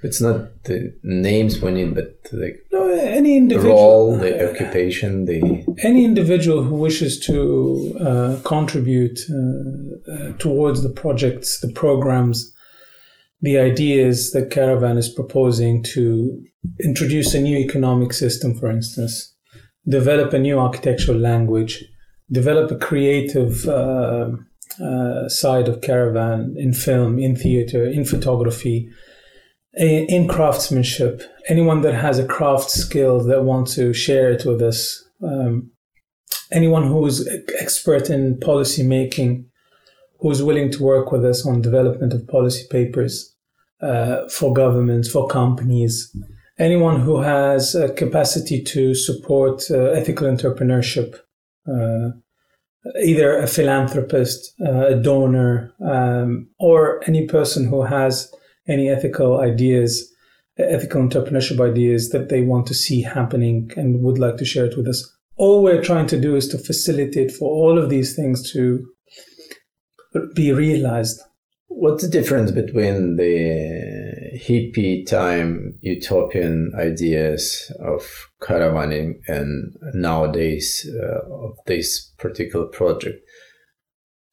[0.06, 5.66] it's not the names we need, but the no, any individual role, the occupation, the
[5.80, 12.54] any individual who wishes to uh, contribute uh, uh, towards the projects, the programs,
[13.42, 16.40] the ideas that Caravan is proposing to
[16.80, 19.34] introduce a new economic system, for instance,
[19.88, 21.84] develop a new architectural language,
[22.32, 23.68] develop a creative.
[23.68, 24.32] Uh,
[24.82, 28.90] uh, side of Caravan in film, in theater, in photography,
[29.78, 35.04] in craftsmanship, anyone that has a craft skill that wants to share it with us,
[35.24, 35.72] um,
[36.52, 37.28] anyone who is
[37.60, 39.46] expert in policy making,
[40.20, 43.36] who is willing to work with us on development of policy papers
[43.82, 46.16] uh, for governments, for companies,
[46.58, 51.20] anyone who has a capacity to support uh, ethical entrepreneurship,
[51.68, 52.12] uh,
[53.04, 58.32] either a philanthropist, uh, a donor, um, or any person who has
[58.68, 60.12] any ethical ideas,
[60.58, 64.78] ethical entrepreneurship ideas that they want to see happening and would like to share it
[64.78, 65.12] with us.
[65.38, 68.86] All we're trying to do is to facilitate for all of these things to
[70.34, 71.22] be realized.
[71.68, 81.58] What's the difference between the hippie time utopian ideas of caravanning and nowadays uh, of
[81.66, 83.20] this particular project?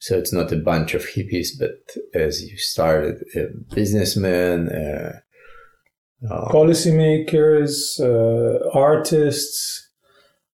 [0.03, 1.78] So it's not a bunch of hippies, but
[2.12, 5.20] as you started, uh, businessmen, uh,
[6.28, 9.90] uh, policymakers, uh, artists.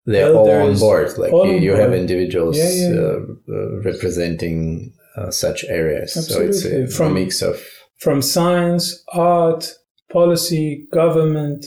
[0.04, 1.16] They're elders, all on board.
[1.16, 2.98] Like you, you have individuals yeah, yeah.
[2.98, 4.92] Uh, uh, representing
[5.30, 6.14] such areas.
[6.14, 6.52] Absolutely.
[6.52, 7.58] So it's a, from, a mix of
[8.00, 9.72] from science, art,
[10.12, 11.64] policy, government.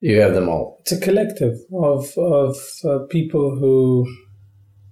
[0.00, 0.76] You have them all.
[0.82, 4.06] It's a collective of of people who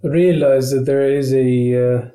[0.03, 2.14] realize that there is a uh,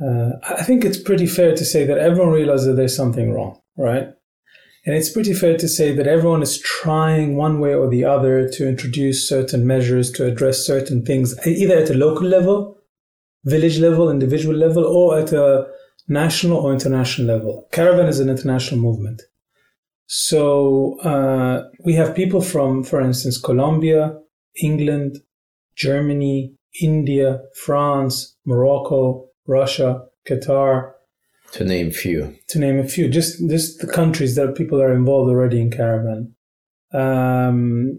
[0.00, 4.08] I think it's pretty fair to say that everyone realizes that there's something wrong, right?
[4.86, 8.48] And it's pretty fair to say that everyone is trying one way or the other
[8.48, 12.78] to introduce certain measures to address certain things, either at a local level,
[13.44, 15.66] village level, individual level, or at a
[16.08, 17.68] national or international level.
[17.72, 19.22] Caravan is an international movement.
[20.06, 24.18] So uh, we have people from, for instance, Colombia,
[24.62, 25.18] England,
[25.76, 30.92] Germany, India, France, Morocco, Russia, Qatar.
[31.52, 32.36] To name few.
[32.48, 33.08] To name a few.
[33.08, 36.34] Just, just the countries that people are involved already in Caravan.
[36.92, 37.98] Um,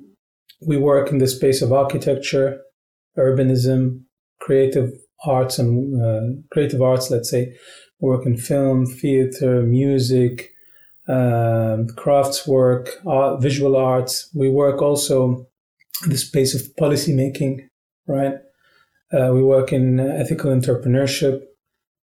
[0.65, 2.61] we work in the space of architecture,
[3.17, 4.03] urbanism,
[4.39, 4.91] creative
[5.25, 7.53] arts, and uh, creative arts, let's say.
[7.99, 10.51] We work in film, theater, music,
[11.07, 14.29] um, crafts work, art, visual arts.
[14.33, 15.47] We work also
[16.03, 17.69] in the space of policy making,
[18.07, 18.35] right?
[19.13, 21.41] Uh, we work in ethical entrepreneurship.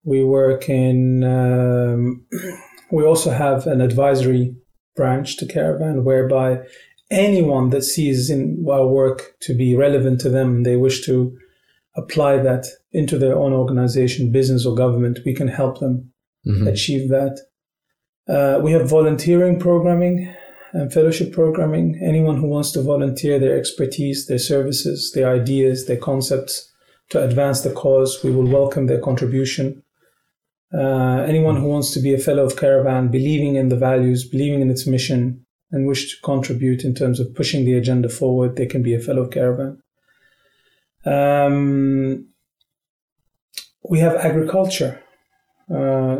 [0.03, 2.25] We work in, um,
[2.91, 4.55] we also have an advisory
[4.95, 6.61] branch to Caravan whereby
[7.09, 11.37] anyone that sees in our work to be relevant to them and they wish to
[11.95, 16.11] apply that into their own organization, business, or government, we can help them
[16.45, 16.67] mm-hmm.
[16.67, 17.39] achieve that.
[18.27, 20.33] Uh, we have volunteering programming
[20.73, 21.99] and fellowship programming.
[22.03, 26.71] Anyone who wants to volunteer their expertise, their services, their ideas, their concepts
[27.09, 29.83] to advance the cause, we will welcome their contribution.
[30.73, 34.61] Uh, anyone who wants to be a fellow of Caravan, believing in the values, believing
[34.61, 38.65] in its mission, and wish to contribute in terms of pushing the agenda forward, they
[38.65, 39.81] can be a fellow of Caravan.
[41.05, 42.27] Um,
[43.89, 45.01] we have agriculture,
[45.73, 46.17] uh,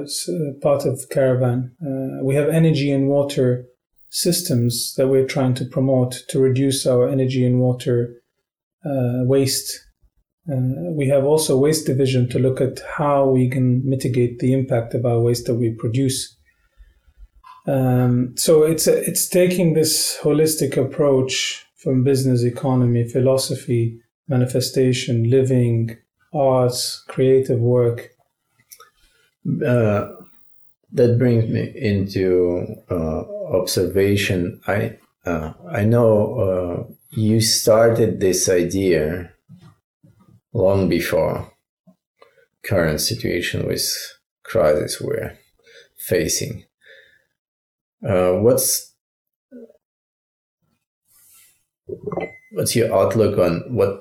[0.61, 1.75] part of Caravan.
[1.81, 3.65] Uh, we have energy and water
[4.09, 8.21] systems that we're trying to promote to reduce our energy and water
[8.85, 9.86] uh, waste.
[10.49, 14.93] Uh, we have also waste division to look at how we can mitigate the impact
[14.93, 16.35] of our waste that we produce.
[17.67, 25.97] Um, so it's a, it's taking this holistic approach from business, economy, philosophy, manifestation, living,
[26.33, 28.11] arts, creative work.
[29.45, 30.09] Uh,
[30.93, 33.23] that brings me into uh,
[33.53, 34.61] observation.
[34.67, 39.33] I uh, I know uh, you started this idea
[40.57, 41.53] long before
[42.65, 43.85] current situation with
[44.43, 45.37] crisis we're
[45.97, 46.65] facing.
[48.07, 48.95] Uh, what's
[52.51, 53.99] what's your outlook on what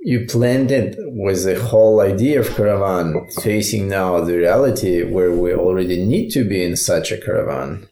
[0.00, 6.04] you planned with the whole idea of caravan facing now the reality where we already
[6.04, 7.88] need to be in such a caravan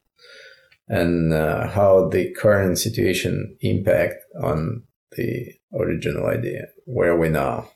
[0.89, 4.83] and uh, how the current situation impact on
[5.17, 6.67] the original idea.
[6.85, 7.69] Where are we now?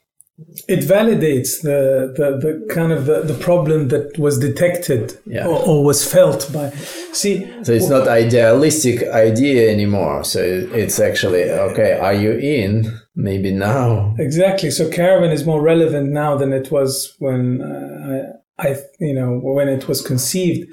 [0.66, 5.46] It validates the, the, the kind of the, the problem that was detected yeah.
[5.46, 6.70] or, or, was felt by
[7.12, 10.24] see so it's not idealistic idea anymore.
[10.24, 12.98] So it's actually okay are you in?
[13.14, 14.14] Maybe now.
[14.18, 14.70] Exactly.
[14.70, 19.38] So caravan is more relevant now than it was when uh, I, I you know
[19.38, 20.66] when it was conceived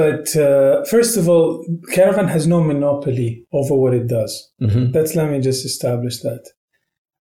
[0.00, 4.32] but uh, first of all caravan has no monopoly over what it does.
[4.62, 4.92] Mm-hmm.
[4.92, 6.44] let's let me just establish that.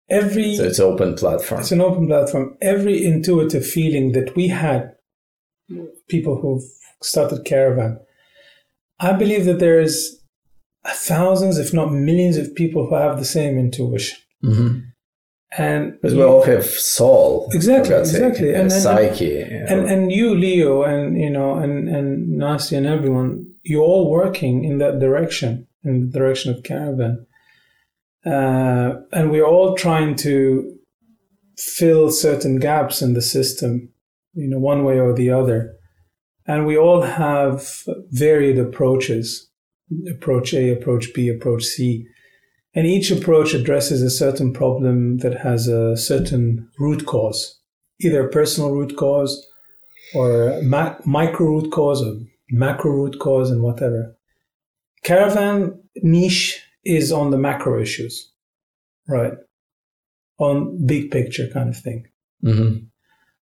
[0.09, 1.61] Every so it's open platform.
[1.61, 2.57] It's an open platform.
[2.61, 4.81] Every intuitive feeling that we had
[6.07, 6.63] people who've
[7.01, 7.99] started caravan
[8.99, 10.17] i believe that there is
[10.95, 14.17] thousands if not millions of people who have the same intuition.
[14.43, 14.79] Mm-hmm.
[15.57, 20.83] And because we all have soul exactly exactly and, and, psyche and, and you leo
[20.83, 26.09] and you know and and nasi and everyone you're all working in that direction in
[26.09, 27.25] the direction of caravan
[28.25, 30.77] uh, and we're all trying to
[31.57, 33.89] fill certain gaps in the system,
[34.33, 35.73] you know, one way or the other.
[36.45, 39.49] And we all have varied approaches
[40.09, 42.05] approach A, approach B, approach C.
[42.77, 47.59] And each approach addresses a certain problem that has a certain root cause,
[48.01, 49.47] either a personal root cause
[50.13, 52.19] or ma- micro root cause or
[52.51, 54.15] macro root cause and whatever.
[55.03, 58.31] Caravan niche is on the macro issues,
[59.07, 59.33] right?
[60.37, 62.05] On big picture kind of thing,
[62.45, 62.85] mm-hmm.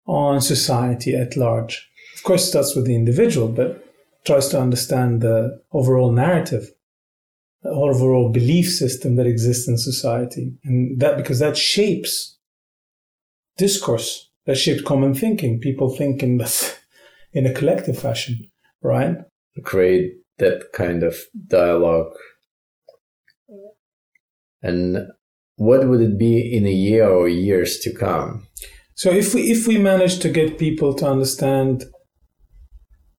[0.07, 1.91] on society at large.
[2.15, 3.85] Of course, it starts with the individual, but
[4.25, 6.71] tries to understand the overall narrative,
[7.65, 12.39] overall belief system that exists in society, and that because that shapes
[13.57, 15.61] discourse, that shapes common thinking.
[15.61, 16.75] People think in the,
[17.33, 18.39] in a collective fashion,
[18.83, 19.17] right?
[19.63, 22.13] Create that kind of dialogue
[24.65, 25.09] and
[25.57, 28.49] what would it be in a year or years to come?
[28.95, 31.85] So if we if we manage to get people to understand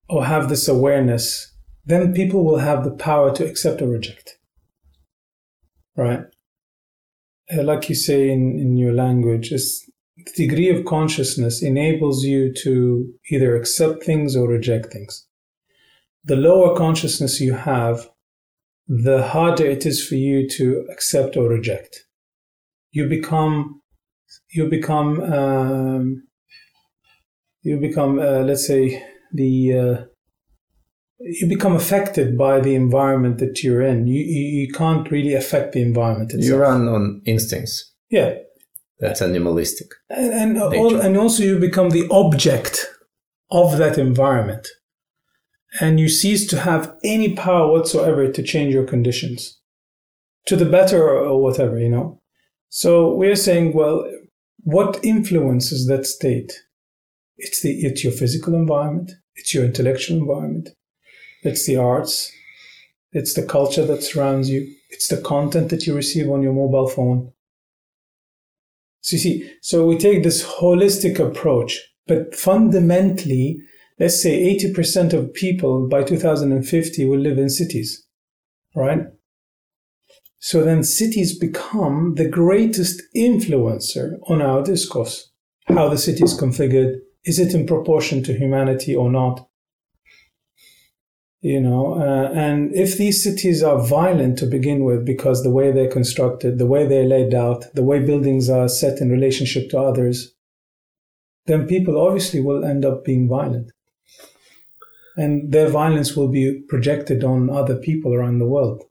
[0.09, 1.53] or have this awareness,
[1.85, 4.37] then people will have the power to accept or reject.
[5.95, 6.21] Right?
[7.53, 12.53] Uh, like you say in, in your language, is the degree of consciousness enables you
[12.63, 15.27] to either accept things or reject things.
[16.23, 18.09] The lower consciousness you have,
[18.87, 22.05] the harder it is for you to accept or reject.
[22.91, 23.81] You become,
[24.51, 26.27] you become, um,
[27.61, 30.05] you become, uh, let's say, the uh,
[31.25, 34.07] you become affected by the environment that you're in.
[34.07, 36.31] You you, you can't really affect the environment.
[36.31, 36.45] Itself.
[36.45, 37.93] You run on instincts.
[38.09, 38.35] Yeah,
[38.99, 39.87] That's animalistic.
[40.09, 42.87] And, and, all, and also, you become the object
[43.51, 44.67] of that environment.
[45.81, 49.59] And you cease to have any power whatsoever to change your conditions
[50.45, 52.21] to the better or, or whatever, you know?
[52.69, 54.09] So we're saying, well,
[54.59, 56.53] what influences that state?
[57.37, 60.69] It's the it's your physical environment, it's your intellectual environment,
[61.45, 62.31] it's the arts,
[63.11, 66.87] it's the culture that surrounds you, it's the content that you receive on your mobile
[66.87, 67.31] phone.
[69.01, 73.59] So you see, so we take this holistic approach, but fundamentally,
[73.99, 78.05] let's say 80% of people by 2050 will live in cities,
[78.75, 79.01] right?
[80.39, 85.31] So then cities become the greatest influencer on our discourse.
[85.67, 89.47] How the city is configured, is it in proportion to humanity or not?
[91.45, 95.71] You know, uh, and if these cities are violent to begin with because the way
[95.71, 99.79] they're constructed, the way they're laid out, the way buildings are set in relationship to
[99.79, 100.33] others,
[101.45, 103.71] then people obviously will end up being violent.
[105.17, 108.81] And their violence will be projected on other people around the world.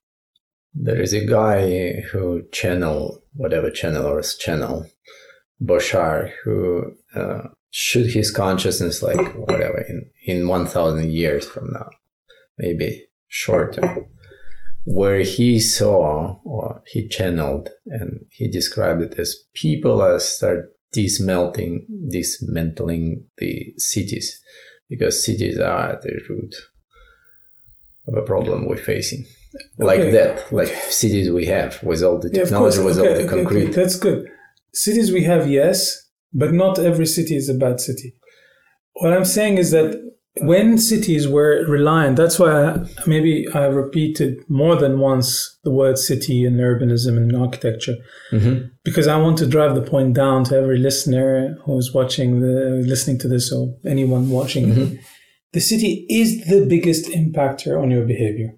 [0.75, 4.87] There is a guy who channel whatever channel or channel
[5.61, 11.91] Bashar who uh, should his consciousness like whatever in in one thousand years from now,
[12.59, 14.01] maybe shorter, uh,
[14.85, 21.87] where he saw or he channeled and he described it as people are start dismelting
[22.11, 24.41] dismantling the cities
[24.89, 26.55] because cities are at the root
[28.07, 29.25] of a problem we're facing
[29.79, 30.11] like okay.
[30.11, 33.65] that, like cities we have with all the technology, yeah, with okay, all the concrete.
[33.65, 34.29] Okay, that's good.
[34.73, 38.15] Cities we have, yes, but not every city is a bad city.
[38.95, 40.01] What I'm saying is that
[40.39, 45.97] when cities were reliant, that's why I, maybe I repeated more than once the word
[45.97, 47.97] city and urbanism and architecture,
[48.33, 48.67] mm-hmm.
[48.85, 53.19] because I want to drive the point down to every listener who's watching the listening
[53.21, 54.67] to this or anyone watching.
[54.67, 54.97] Mm-hmm.
[55.53, 58.55] The city is the biggest impactor on your behavior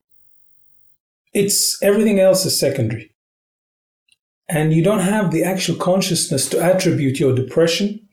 [1.37, 3.15] it's everything else is secondary.
[4.49, 8.06] And you don't have the actual consciousness to attribute your depression,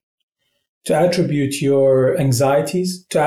[0.86, 3.20] to attribute your anxieties, to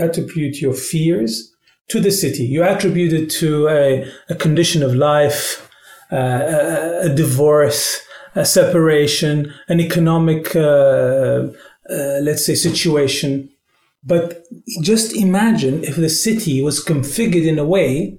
[0.00, 1.52] attribute your fears
[1.88, 2.44] to the city.
[2.44, 5.68] You attribute it to a, a condition of life,
[6.10, 8.00] uh, a, a, divorce,
[8.34, 11.48] a separation, an economic, uh,
[11.90, 13.50] uh, let's say, situation.
[14.04, 14.44] But
[14.80, 18.18] just imagine if the city was configured in a way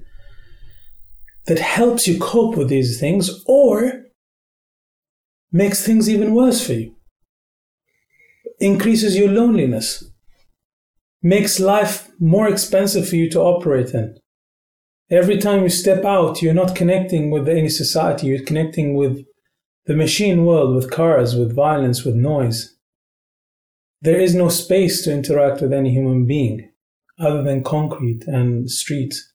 [1.45, 4.03] that helps you cope with these things or
[5.51, 6.95] makes things even worse for you,
[8.63, 10.05] increases your loneliness,
[11.21, 14.17] makes life more expensive for you to operate in.
[15.11, 19.25] Every time you step out, you're not connecting with any society, you're connecting with
[19.85, 22.73] the machine world, with cars, with violence, with noise.
[24.01, 26.71] There is no space to interact with any human being
[27.19, 29.29] other than concrete and streets.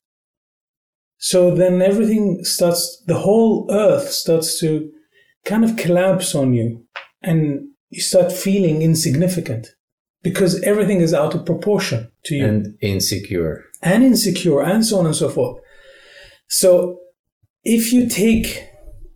[1.18, 4.90] So then everything starts, the whole earth starts to
[5.44, 6.86] kind of collapse on you
[7.22, 9.68] and you start feeling insignificant
[10.22, 12.46] because everything is out of proportion to you.
[12.46, 13.64] And insecure.
[13.82, 15.62] And insecure and so on and so forth.
[16.48, 16.98] So
[17.64, 18.68] if you take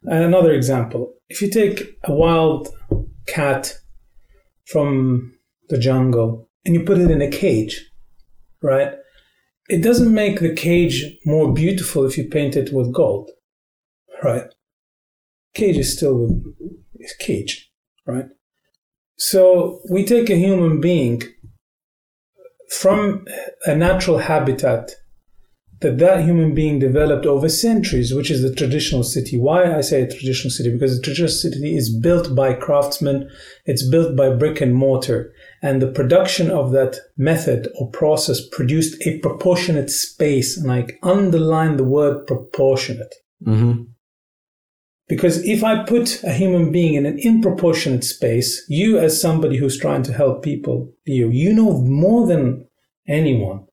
[0.05, 2.69] another example, if you take a wild
[3.27, 3.79] cat
[4.67, 5.35] from
[5.69, 7.91] the jungle and you put it in a cage,
[8.63, 8.95] right?
[9.69, 13.31] it doesn't make the cage more beautiful if you paint it with gold,
[14.23, 14.45] right?
[15.55, 16.43] Cage is still
[17.01, 17.71] a cage,
[18.07, 18.27] right?
[19.31, 21.23] So we take a human being
[22.81, 23.25] from
[23.67, 24.91] a natural habitat
[25.81, 29.39] that that human being developed over centuries, which is the traditional city.
[29.39, 30.73] Why I say a traditional city?
[30.73, 33.31] Because the traditional city is built by craftsmen.
[33.65, 35.33] It's built by brick and mortar.
[35.63, 40.57] And the production of that method or process produced a proportionate space.
[40.57, 43.15] And I underline the word proportionate.
[43.47, 43.83] Mm-hmm.
[45.13, 49.79] Because if I put a human being in an improportionate space, you as somebody who's
[49.79, 52.67] trying to help people, you, you know more than
[53.07, 53.67] anyone.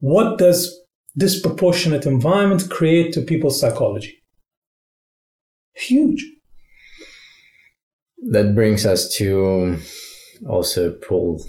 [0.00, 0.82] What does
[1.16, 4.22] disproportionate environment create to people's psychology.
[5.74, 6.24] Huge.
[8.30, 9.78] That brings us to
[10.48, 11.44] also pull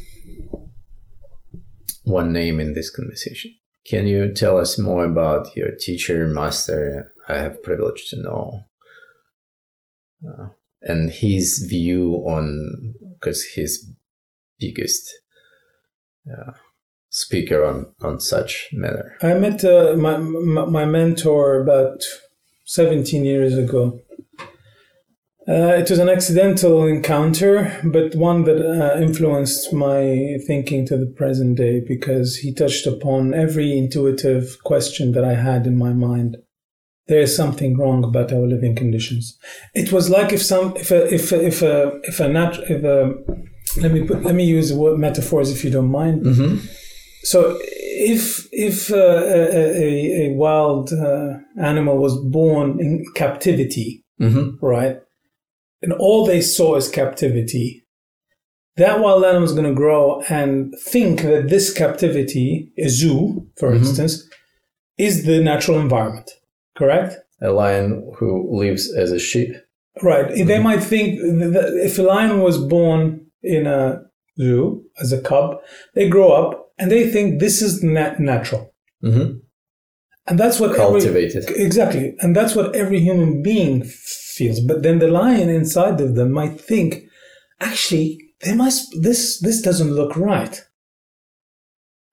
[2.03, 3.51] one name in this conversation.
[3.85, 7.13] Can you tell us more about your teacher, master?
[7.27, 8.61] I have privilege to know,
[10.27, 10.47] uh,
[10.81, 13.89] and his view on because his
[14.59, 15.13] biggest
[16.31, 16.51] uh,
[17.09, 19.15] speaker on, on such matter?
[19.21, 22.03] I met uh, my, my mentor about
[22.65, 23.99] 17 years ago.
[25.45, 31.05] Uh, it was an accidental encounter, but one that uh, influenced my thinking to the
[31.05, 36.37] present day because he touched upon every intuitive question that I had in my mind.
[37.07, 39.37] There is something wrong about our living conditions.
[39.73, 42.83] It was like if some, if a, if a, if a, if a, nat, if
[42.83, 43.13] a
[43.81, 46.23] let me put, let me use word metaphors if you don't mind.
[46.23, 46.65] Mm-hmm.
[47.23, 54.65] So if if uh, a, a, a, wild uh, animal was born in captivity, mm-hmm.
[54.65, 54.97] right?
[55.83, 57.85] and all they saw is captivity,
[58.77, 63.69] that wild animal is going to grow and think that this captivity, a zoo, for
[63.69, 63.79] mm-hmm.
[63.79, 64.27] instance,
[64.97, 66.31] is the natural environment.
[66.75, 67.15] Correct?
[67.41, 69.55] A lion who lives as a sheep.
[70.01, 70.27] Right.
[70.27, 70.47] Mm-hmm.
[70.47, 74.01] They might think that if a lion was born in a
[74.39, 75.57] zoo as a cub,
[75.93, 78.73] they grow up and they think this is nat- natural.
[79.03, 79.37] Mm-hmm.
[80.25, 81.43] And that's what cultivated.
[81.49, 82.15] Every, exactly.
[82.19, 84.61] And that's what every human being feels.
[84.61, 87.03] But then the lion inside of them might think,
[87.59, 90.61] actually, they must this this doesn't look right.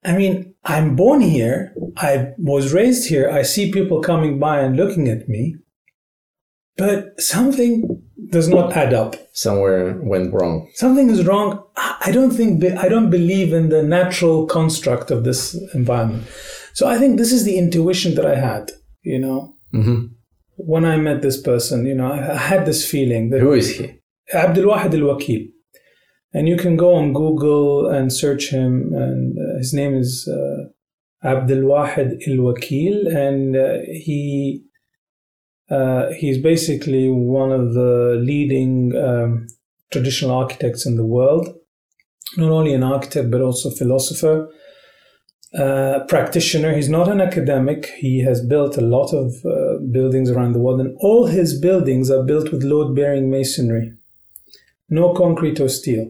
[0.03, 4.75] I mean, I'm born here, I was raised here, I see people coming by and
[4.75, 5.55] looking at me,
[6.77, 9.15] but something does not add up.
[9.33, 10.69] Somewhere went wrong.
[10.75, 11.63] Something is wrong.
[11.75, 16.27] I don't think I don't believe in the natural construct of this environment.
[16.73, 19.55] So I think this is the intuition that I had, you know.
[19.73, 20.13] Mm-hmm
[20.65, 23.99] when I met this person, you know, I had this feeling that who is he?
[24.33, 25.49] Abdul Wahid Al Wakil,
[26.33, 31.27] and you can go on Google and search him, and uh, his name is uh,
[31.27, 34.63] Abdul Wahid Al Wakil, and uh, he
[35.69, 39.47] uh, he's basically one of the leading um,
[39.91, 41.47] traditional architects in the world.
[42.37, 44.49] Not only an architect but also philosopher
[45.57, 46.73] uh, practitioner.
[46.73, 47.87] He's not an academic.
[47.97, 52.09] He has built a lot of uh, buildings around the world, and all his buildings
[52.09, 53.93] are built with load bearing masonry,
[54.89, 56.09] no concrete or steel.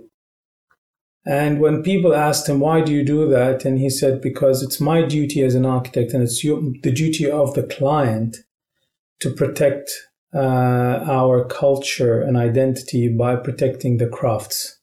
[1.25, 3.63] And when people asked him, Why do you do that?
[3.65, 7.29] and he said, Because it's my duty as an architect, and it's your, the duty
[7.29, 8.37] of the client
[9.19, 9.91] to protect
[10.33, 14.79] uh, our culture and identity by protecting the crafts.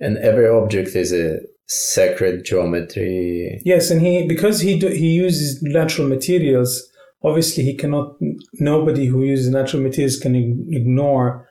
[0.00, 3.60] And every object is a sacred geometry.
[3.64, 6.82] Yes, and he because he do, he uses natural materials.
[7.22, 8.16] Obviously, he cannot.
[8.54, 11.48] Nobody who uses natural materials can ignore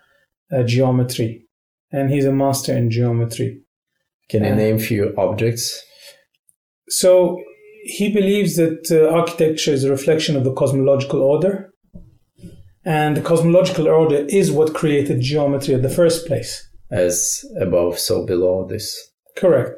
[0.51, 1.45] uh, geometry,
[1.91, 3.61] and he's a master in geometry.
[4.29, 5.81] Can you uh, name few objects?
[6.89, 7.41] So
[7.83, 11.73] he believes that uh, architecture is a reflection of the cosmological order,
[12.85, 16.67] and the cosmological order is what created geometry in the first place.
[16.89, 18.67] As above, so below.
[18.67, 19.71] This correct.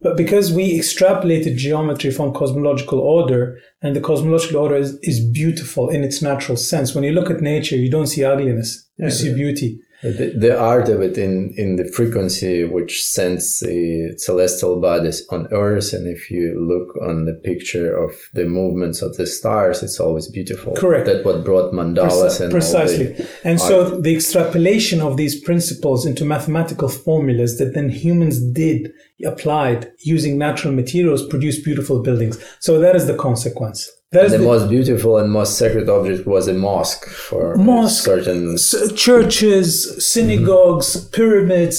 [0.00, 5.88] But because we extrapolated geometry from cosmological order, and the cosmological order is, is beautiful
[5.88, 6.94] in its natural sense.
[6.94, 9.34] When you look at nature, you don't see ugliness, yeah, you see yeah.
[9.34, 9.78] beauty.
[10.04, 15.48] The, the, art of it in, in the frequency which sends the celestial bodies on
[15.50, 19.98] Earth, and if you look on the picture of the movements of the stars, it's
[19.98, 20.74] always beautiful.
[20.74, 21.06] Correct.
[21.06, 23.16] That what brought mandalas and precisely.
[23.44, 23.68] and art.
[23.68, 28.92] so the extrapolation of these principles into mathematical formulas that then humans did
[29.24, 32.38] applied using natural materials produced beautiful buildings.
[32.60, 33.90] So that is the consequence.
[34.14, 38.04] That is the, the, most beautiful and most sacred object was a mosque for mosque,
[38.04, 38.56] certain
[38.96, 39.68] churches,
[40.12, 41.10] synagogues, mm-hmm.
[41.10, 41.76] pyramids,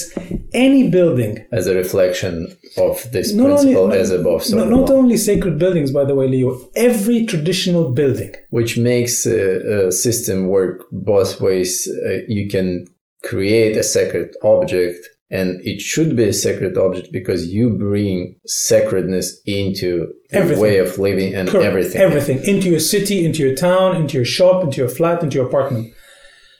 [0.52, 4.44] any building as a reflection of this not principle only, as above.
[4.44, 6.60] So not, not only sacred buildings, by the way, Leo.
[6.76, 11.88] Every traditional building, which makes a, a system work both ways.
[12.06, 12.86] Uh, you can
[13.24, 19.40] create a sacred object and it should be a sacred object because you bring sacredness
[19.44, 20.62] into everything.
[20.62, 21.66] way of living and Correct.
[21.66, 22.00] everything.
[22.00, 22.44] Everything.
[22.44, 25.92] Into your city into your town into your shop into your flat into your apartment.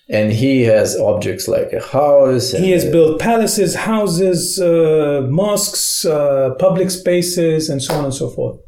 [0.09, 6.05] And he has objects like a house he has a, built palaces houses uh, mosques
[6.05, 8.59] uh, public spaces and so on and so forth.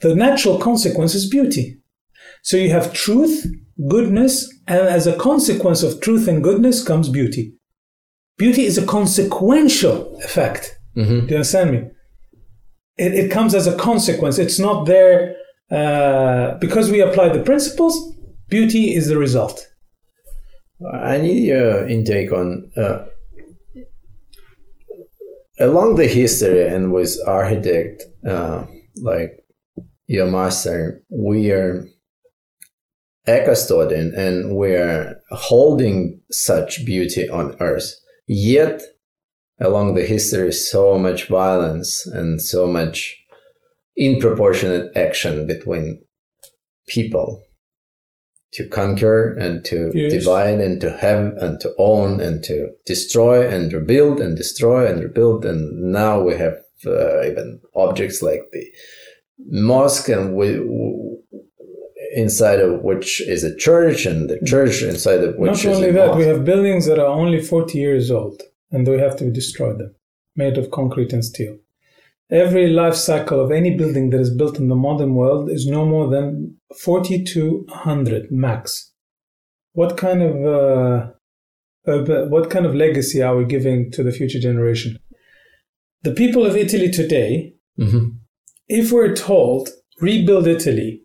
[0.00, 1.78] The natural consequence is beauty.
[2.42, 3.46] So you have truth
[3.88, 7.54] goodness and as a consequence of truth and goodness comes beauty
[8.36, 10.78] Beauty is a consequential effect.
[10.96, 11.26] Mm-hmm.
[11.26, 11.90] Do you understand me?
[12.96, 14.38] It, it comes as a consequence.
[14.38, 15.36] It's not there
[15.70, 18.12] uh, because we apply the principles.
[18.48, 19.66] Beauty is the result.
[20.92, 23.06] I need your intake on uh,
[25.58, 28.64] along the history and with architect uh,
[28.96, 29.44] like
[30.06, 31.02] your master.
[31.10, 31.86] We are
[33.26, 37.94] a custodian and we are holding such beauty on earth
[38.26, 38.82] Yet,
[39.60, 43.16] along the history, so much violence and so much
[43.96, 46.02] in proportionate action between
[46.88, 47.42] people.
[48.52, 50.12] to conquer and to Yes.
[50.12, 55.02] divide and to have and to own and to destroy and rebuild and destroy and
[55.02, 55.44] rebuild.
[55.44, 58.64] And now we have uh, even objects like the
[59.50, 60.60] mosque and we,
[62.14, 65.76] inside of which is a church and the church inside of which is Not is
[65.78, 66.18] only that, mosque.
[66.18, 69.94] we have buildings that are only 40 years old and we have to destroy them,
[70.36, 71.56] made of concrete and steel.
[72.30, 75.84] Every life cycle of any building that is built in the modern world is no
[75.84, 78.90] more than 40 to 100 max.
[79.72, 81.10] What kind of uh,
[82.28, 84.98] what kind of legacy are we giving to the future generation?
[86.02, 88.16] The people of Italy today, Mhm.
[88.68, 89.68] if we're told
[90.00, 91.02] rebuild Italy,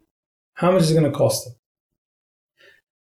[0.59, 1.55] how much is it going to cost them?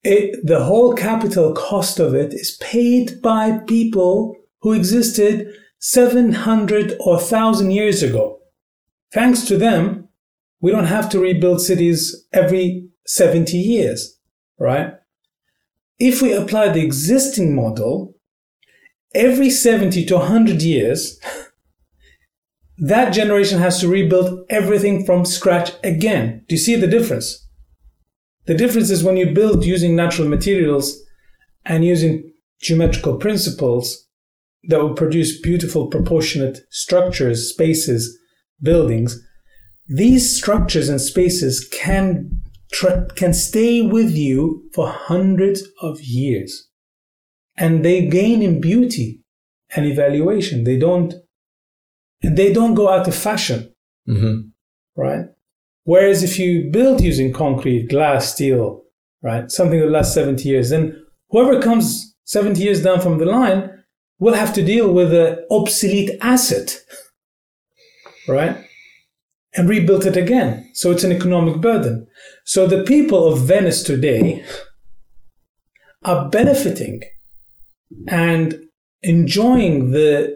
[0.04, 7.16] It, the whole capital cost of it is paid by people who existed 700 or
[7.16, 8.40] 1000 years ago.
[9.14, 10.10] Thanks to them,
[10.60, 14.20] we don't have to rebuild cities every 70 years,
[14.60, 14.96] right?
[16.00, 18.14] If we apply the existing model,
[19.16, 21.18] every 70 to 100 years,
[22.78, 26.44] that generation has to rebuild everything from scratch again.
[26.48, 27.48] Do you see the difference?
[28.46, 30.98] The difference is when you build using natural materials
[31.66, 34.08] and using geometrical principles
[34.68, 38.18] that will produce beautiful proportionate structures, spaces,
[38.62, 39.20] buildings.
[39.88, 46.68] These structures and spaces can tr- can stay with you for hundreds of years,
[47.58, 49.22] and they gain in beauty
[49.76, 50.64] and evaluation.
[50.64, 51.14] They don't
[52.28, 53.74] and they don't go out of fashion,
[54.08, 54.52] Mhm.
[54.98, 55.26] right?
[55.86, 58.84] Whereas if you build using concrete, glass, steel,
[59.22, 60.94] right, something that lasts 70 years, then
[61.30, 63.70] whoever comes 70 years down from the line
[64.20, 66.82] will have to deal with an obsolete asset,
[68.28, 68.58] right?
[69.56, 70.70] And rebuild it again.
[70.74, 72.08] So it's an economic burden.
[72.44, 74.44] So the people of Venice today
[76.04, 77.04] are benefiting
[78.10, 78.66] and
[79.02, 80.36] enjoying the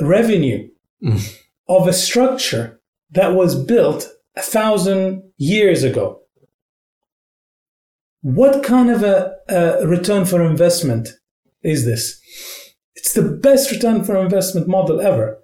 [0.00, 0.69] revenue
[1.02, 1.36] Mm.
[1.66, 2.80] of a structure
[3.10, 6.20] that was built a thousand years ago.
[8.20, 11.08] What kind of a, a return for investment
[11.62, 12.20] is this?
[12.94, 15.38] It's the best return for investment model ever.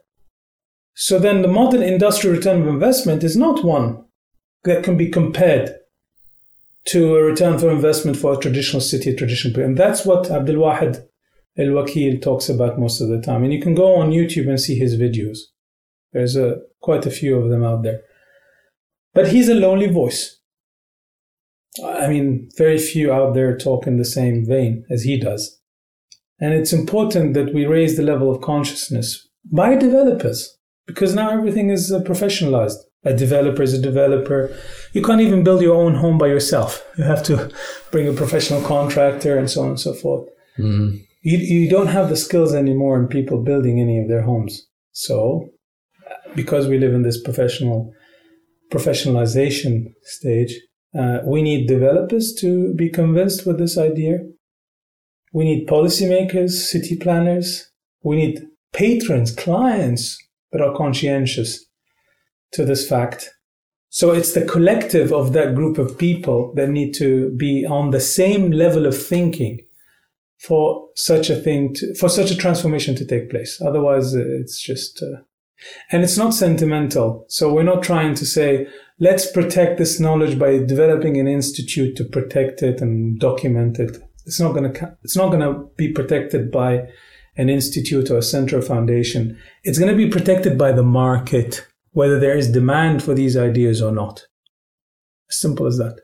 [0.95, 4.05] So then the modern industrial return of investment is not one
[4.65, 5.75] that can be compared
[6.89, 9.65] to a return for investment for a traditional city, a traditional.
[9.65, 11.07] And that's what Abdul Wahid
[11.59, 13.43] Al Wakil talks about most of the time.
[13.45, 15.39] And you can go on YouTube and see his videos.
[16.13, 18.01] There's a, quite a few of them out there.
[19.15, 20.39] But he's a lonely voice.
[21.85, 25.61] I mean, very few out there talk in the same vein as he does.
[26.39, 31.71] And it's important that we raise the level of consciousness by developers because now everything
[31.71, 32.77] is uh, professionalized.
[33.05, 34.55] A developer is a developer.
[34.93, 36.85] You can't even build your own home by yourself.
[36.99, 37.51] You have to
[37.91, 40.29] bring a professional contractor and so on and so forth.
[40.59, 41.06] Mhm.
[41.27, 44.65] You, you don't have the skills anymore in people building any of their homes.
[44.93, 45.49] So,
[46.37, 47.93] because we live in this professional
[48.73, 50.55] professionalization stage,
[50.97, 54.19] uh, we need developers to be convinced with this idea.
[55.33, 57.73] We need policymakers, city planners.
[58.05, 60.17] We need patrons, clients
[60.53, 61.67] that are conscientious
[62.53, 63.31] to this fact.
[63.89, 67.99] So it's the collective of that group of people that need to be on the
[67.99, 69.66] same level of thinking
[70.39, 73.61] for such a thing to, for such a transformation to take place.
[73.61, 75.23] Otherwise, uh, it's just, uh,
[75.91, 77.25] and it's not sentimental.
[77.29, 78.67] So we're not trying to say,
[79.01, 83.97] let's protect this knowledge by developing an institute to protect it and document it.
[84.27, 86.89] It's not going to, it's not going to be protected by
[87.37, 89.39] an institute or a central foundation.
[89.63, 93.81] It's going to be protected by the market, whether there is demand for these ideas
[93.81, 94.27] or not.
[95.31, 96.01] As simple as that.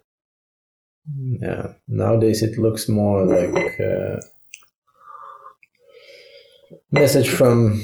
[1.07, 1.72] Yeah.
[1.88, 4.20] Nowadays it looks more like a
[6.90, 7.82] message from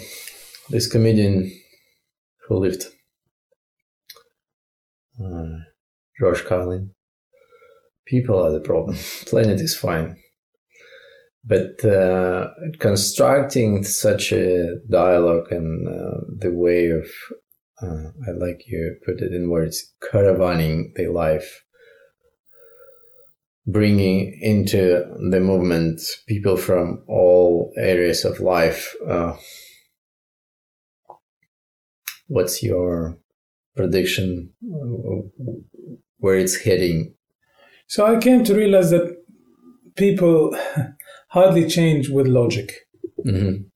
[0.70, 1.50] this comedian
[2.46, 2.84] who lived,
[5.22, 5.64] uh,
[6.18, 6.90] George Carlin.
[8.06, 8.96] People are the problem.
[9.26, 10.16] Planet is fine.
[11.44, 17.06] But uh, constructing such a dialogue and uh, the way of,
[17.82, 21.64] uh, I like you put it in words, caravanning the life
[23.68, 28.94] bringing into the movement people from all areas of life.
[29.06, 29.36] Uh,
[32.28, 33.18] what's your
[33.76, 34.50] prediction
[36.18, 37.14] where it's heading?
[37.86, 39.16] So I came to realize that
[39.96, 40.56] people
[41.28, 42.72] hardly change with logic.
[43.26, 43.66] Mhm.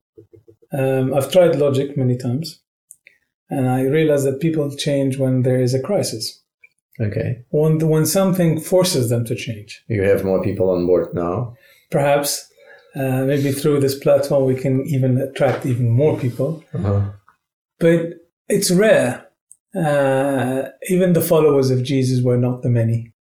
[0.72, 2.62] Um, I've tried logic many times,
[3.51, 6.41] and I realized that people change when there is a crisis.
[7.03, 7.30] Okay.
[7.50, 11.55] When when something forces them to change, You have more people on board now.
[11.90, 12.30] perhaps
[12.94, 16.50] uh, maybe through this platform we can even attract even more people.
[16.74, 17.00] Uh-huh.
[17.78, 18.00] But
[18.48, 19.11] it's rare.
[19.74, 23.12] Uh, even the followers of Jesus were not the many.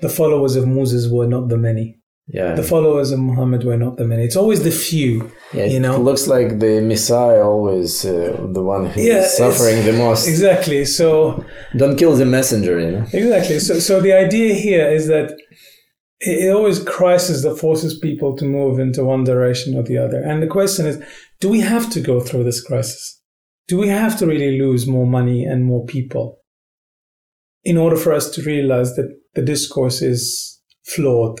[0.00, 1.98] The followers of Moses were not the many.
[2.26, 2.54] Yeah.
[2.54, 4.24] The followers of Muhammad were not the many.
[4.24, 5.30] It's always the few.
[5.52, 5.94] yeah, you know?
[5.96, 10.26] it looks like the Messiah always uh, the one who's Yeah, it's- suffering the most.
[10.26, 10.84] Exactly.
[10.86, 11.44] So
[11.76, 13.06] Don't kill the messenger, you know.
[13.12, 13.58] exactly.
[13.58, 15.32] So so the idea here is that
[16.20, 20.20] it, it always crisis that forces people to move into one direction or the other.
[20.22, 20.96] And the question is,
[21.40, 23.20] do we have to go through this crisis?
[23.68, 26.38] Do we have to really lose more money and more people
[27.64, 30.22] in order for us to realize that the discourse is
[30.86, 31.38] flawed?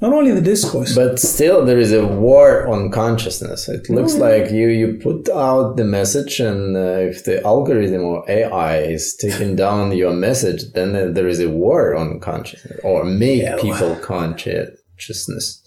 [0.00, 3.66] Not only the discourse, But still, there is a war on consciousness.
[3.68, 4.24] It looks Oh, yeah.
[4.42, 9.16] like you you put out the message, and uh, if the algorithm or AI is
[9.16, 13.56] taking down your message, then uh, there is a war on consciousness or make Yeah,
[13.56, 15.62] people consciousness.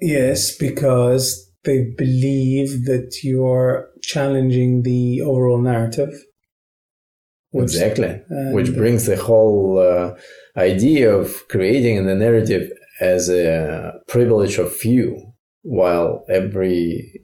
[0.00, 1.26] Yes, because
[1.64, 6.12] they believe that you're challenging the overall narrative.
[7.50, 10.14] which- Exactly, and- which brings the whole uh,
[10.56, 15.32] idea of creating the narrative as a privilege of few,
[15.62, 17.22] while every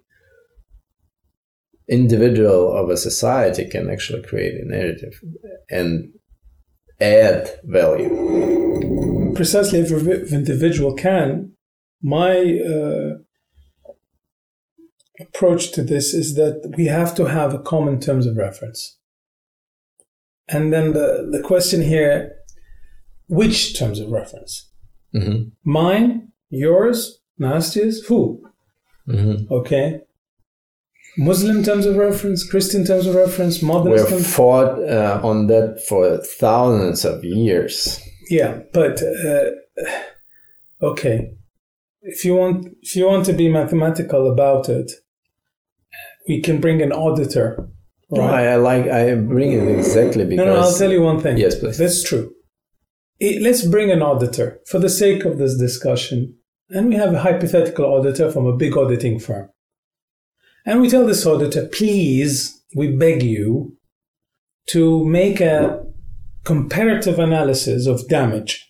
[1.89, 5.20] individual of a society can actually create a narrative
[5.70, 6.12] and
[7.01, 9.33] add value.
[9.35, 11.53] Precisely, if an individual can,
[12.03, 13.18] my uh,
[15.20, 18.99] approach to this is that we have to have a common terms of reference.
[20.49, 22.33] And then the, the question here
[23.33, 24.68] which terms of reference?
[25.12, 28.43] hmm Mine, yours, Nastia's, who?
[29.07, 30.01] hmm Okay.
[31.18, 33.93] Muslim terms of reference, Christian terms of reference, modern.
[33.93, 34.35] We've terms.
[34.35, 38.01] fought uh, on that for thousands of years.
[38.30, 39.51] Yeah, but uh,
[40.83, 41.35] okay.
[42.01, 44.91] If you want, if you want to be mathematical about it,
[46.28, 47.68] we can bring an auditor.
[48.11, 50.61] No, I, I like I bring it exactly because no, no.
[50.61, 51.37] I'll tell you one thing.
[51.37, 51.76] Yes, please.
[51.78, 52.33] That's true.
[53.23, 56.35] Let's bring an auditor for the sake of this discussion,
[56.70, 59.49] and we have a hypothetical auditor from a big auditing firm,
[60.66, 63.77] and we tell this auditor, please, we beg you
[64.70, 65.85] to make a
[66.45, 68.68] comparative analysis of damage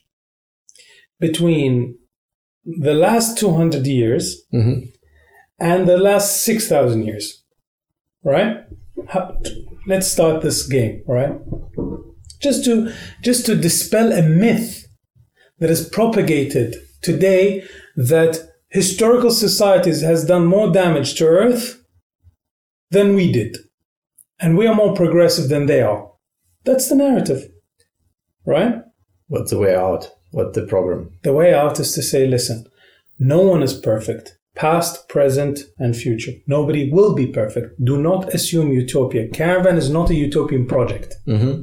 [1.18, 1.96] between
[2.64, 4.92] the last 200 years Mhm.
[5.58, 7.42] and the last 6,000 years.
[8.24, 8.58] Right?
[9.08, 9.36] How,
[9.86, 11.34] let's start this game, right?
[12.42, 14.86] Just to just to dispel a myth
[15.58, 17.64] that is propagated today
[17.96, 21.82] that historical societies has done more damage to earth
[22.90, 23.56] than we did.
[24.40, 26.10] And we are more progressive than they are.
[26.64, 27.48] That's the narrative.
[28.44, 28.82] Right?
[29.28, 30.10] What's the way out?
[30.32, 32.64] What's the problem The way out is to say, listen,
[33.18, 36.32] no one is perfect, past, present, and future.
[36.46, 37.82] Nobody will be perfect.
[37.84, 39.28] Do not assume utopia.
[39.28, 41.14] Caravan is not a utopian project.
[41.26, 41.62] hmm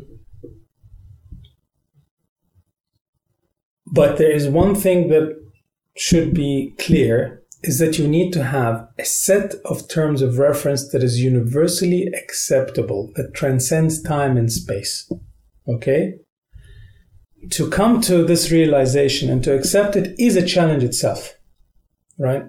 [3.92, 5.36] But there is one thing that
[5.98, 10.90] should be clear is that you need to have a set of terms of reference
[10.92, 15.12] that is universally acceptable, that transcends time and space.
[15.68, 16.14] Okay?
[17.52, 21.36] To come to this realization and to accept it is a challenge itself,
[22.18, 22.44] right?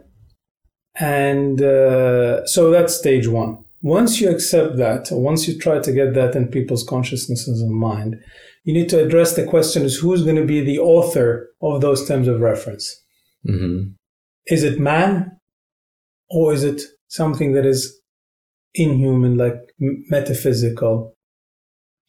[0.99, 3.65] And uh, so that's stage one.
[3.83, 8.21] Once you accept that, once you try to get that in people's consciousnesses and mind,
[8.65, 12.07] you need to address the question is who's going to be the author of those
[12.07, 12.95] terms of reference?
[13.45, 13.83] hmm
[14.47, 15.39] Is it man
[16.29, 18.01] or is it something that is
[18.75, 21.15] inhuman, like metaphysical?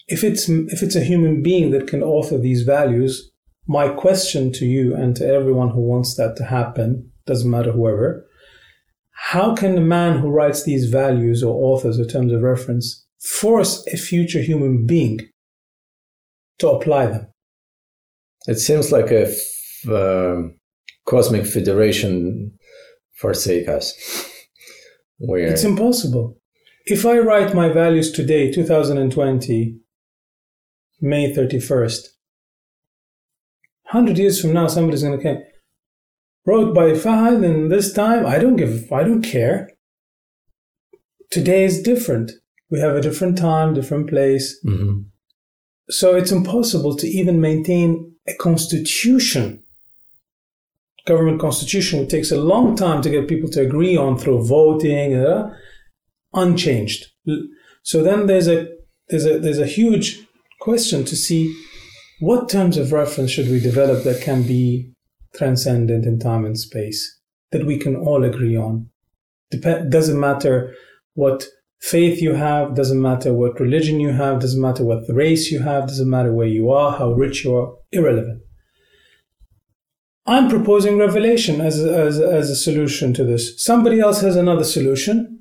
[0.08, 3.32] If it's, if it's a human being that can author these values,
[3.68, 8.26] my question to you and to everyone who wants that to happen, doesn't matter whoever,
[9.30, 13.86] how can a man who writes these values or authors or terms of reference force
[13.94, 15.31] a future human being
[16.62, 17.28] to apply them?
[18.48, 20.56] It seems like a f- um
[21.06, 22.52] cosmic federation
[23.22, 23.94] forsake us.
[25.20, 26.38] Where It's impossible.
[26.86, 29.78] If I write my values today, 2020,
[31.00, 32.02] May 31st,
[33.92, 35.44] 100 years from now, somebody's going to come.
[36.46, 39.70] Wrote by Fahad, and this time, I don't give, I don't care.
[41.30, 42.32] Today is different.
[42.72, 44.60] We have a different time, different place.
[44.66, 45.06] Mhm.
[45.92, 49.64] So it's impossible to even maintain a constitution.
[51.06, 55.16] Government constitution, which takes a long time to get people to agree on through voting,
[55.16, 55.54] uh,
[56.34, 57.08] unchanged.
[57.84, 58.68] So then there's a
[59.10, 60.26] there's a there's a huge
[60.62, 61.54] question to see
[62.20, 64.94] what terms of reference should we develop that can be
[65.36, 67.20] transcendent in time and space
[67.52, 68.90] that we can all agree on.
[69.50, 70.74] Dep- doesn't matter
[71.16, 71.48] what
[71.82, 75.88] faith you have, doesn't matter what religion you have, doesn't matter what race you have,
[75.88, 78.42] doesn't matter where you are, how rich you are, irrelevant.
[80.28, 83.62] I'm proposing revelation as a, as, as a solution to this.
[83.62, 85.40] Somebody else has another solution.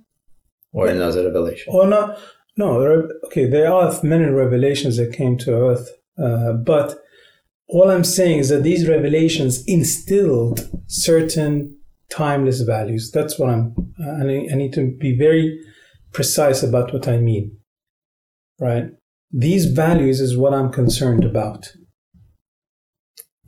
[0.73, 1.75] Or another revelation.
[1.75, 2.19] Or not.
[2.57, 2.81] No,
[3.27, 6.99] okay, there are many revelations that came to earth, uh, but
[7.69, 11.77] all I'm saying is that these revelations instilled certain
[12.11, 13.11] timeless values.
[13.13, 15.61] That's what I'm, I need to be very
[16.13, 17.57] precise about what I mean,
[18.59, 18.85] right?
[19.33, 21.73] These values is what I'm concerned about.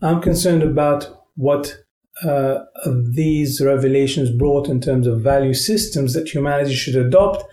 [0.00, 1.76] I'm concerned about what
[2.24, 2.58] uh,
[3.14, 7.44] these revelations brought in terms of value systems that humanity should adopt.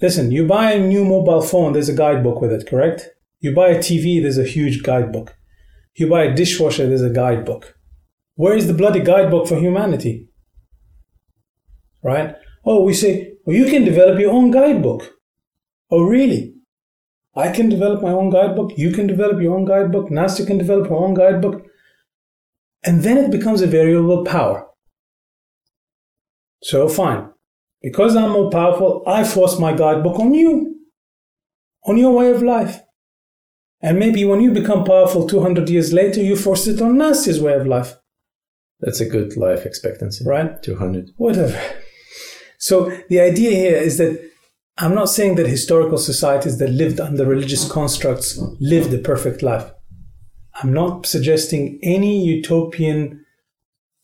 [0.00, 3.08] Listen, you buy a new mobile phone, there's a guidebook with it, correct?
[3.40, 5.36] You buy a TV, there's a huge guidebook.
[5.94, 7.74] You buy a dishwasher, there's a guidebook.
[8.34, 10.28] Where is the bloody guidebook for humanity?
[12.02, 12.34] Right?
[12.64, 15.10] Oh, we say, well, you can develop your own guidebook.
[15.90, 16.54] Oh, really?
[17.34, 18.72] I can develop my own guidebook.
[18.76, 20.10] You can develop your own guidebook.
[20.10, 21.64] Nastya can develop her own guidebook.
[22.84, 24.66] And then it becomes a variable power.
[26.62, 27.30] So, fine.
[27.80, 30.76] Because I'm more powerful, I force my guidebook on you,
[31.84, 32.80] on your way of life.
[33.80, 37.54] And maybe when you become powerful 200 years later, you force it on Nastya's way
[37.54, 37.96] of life.
[38.78, 40.24] That's a good life expectancy.
[40.24, 40.62] Right?
[40.62, 41.10] 200.
[41.16, 41.60] Whatever.
[42.62, 44.20] So the idea here is that
[44.78, 49.68] I'm not saying that historical societies that lived under religious constructs lived a perfect life.
[50.62, 53.24] I'm not suggesting any utopian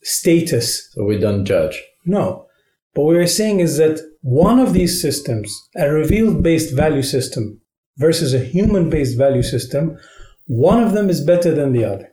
[0.03, 0.91] status.
[0.93, 1.81] So we don't judge.
[2.05, 2.47] No.
[2.95, 7.61] But what we're saying is that one of these systems, a revealed based value system
[7.97, 9.97] versus a human based value system,
[10.47, 12.13] one of them is better than the other.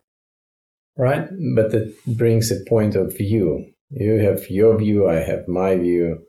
[0.96, 1.28] Right?
[1.56, 3.66] But it brings a point of view.
[3.90, 6.25] You have your view, I have my view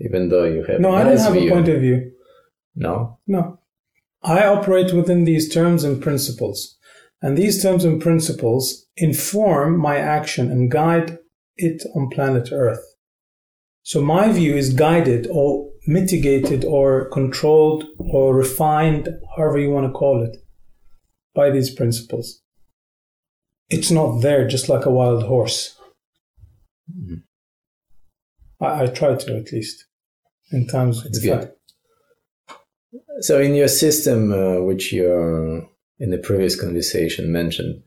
[0.00, 1.50] even though you have no i don't have view.
[1.50, 2.12] a point of view.
[2.74, 3.18] No?
[3.26, 3.58] No.
[4.22, 6.78] I operate within these terms and principles
[7.22, 11.18] and these terms and principles inform my action and guide
[11.56, 12.82] it on planet earth.
[13.82, 19.92] So my view is guided or mitigated or controlled or refined however you want to
[19.92, 20.36] call it
[21.34, 22.40] by these principles.
[23.68, 25.76] It's not there just like a wild horse.
[26.90, 28.64] Mm-hmm.
[28.64, 29.86] I, I try to at least
[30.50, 31.52] in times it's good.
[33.20, 37.82] So in your system, uh, which you in the previous conversation mentioned,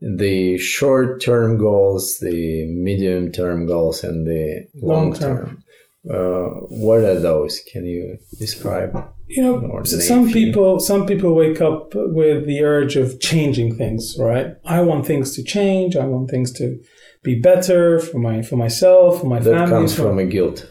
[0.00, 5.62] the short-term goals, the medium-term goals, and the long-term.
[6.08, 7.60] Uh, what are those?
[7.70, 9.08] Can you describe?
[9.28, 14.56] You know, some people some people wake up with the urge of changing things, right?
[14.64, 15.96] I want things to change.
[15.96, 16.82] I want things to
[17.22, 19.66] be better for my for myself, for my that family.
[19.66, 20.66] That comes from a guilt.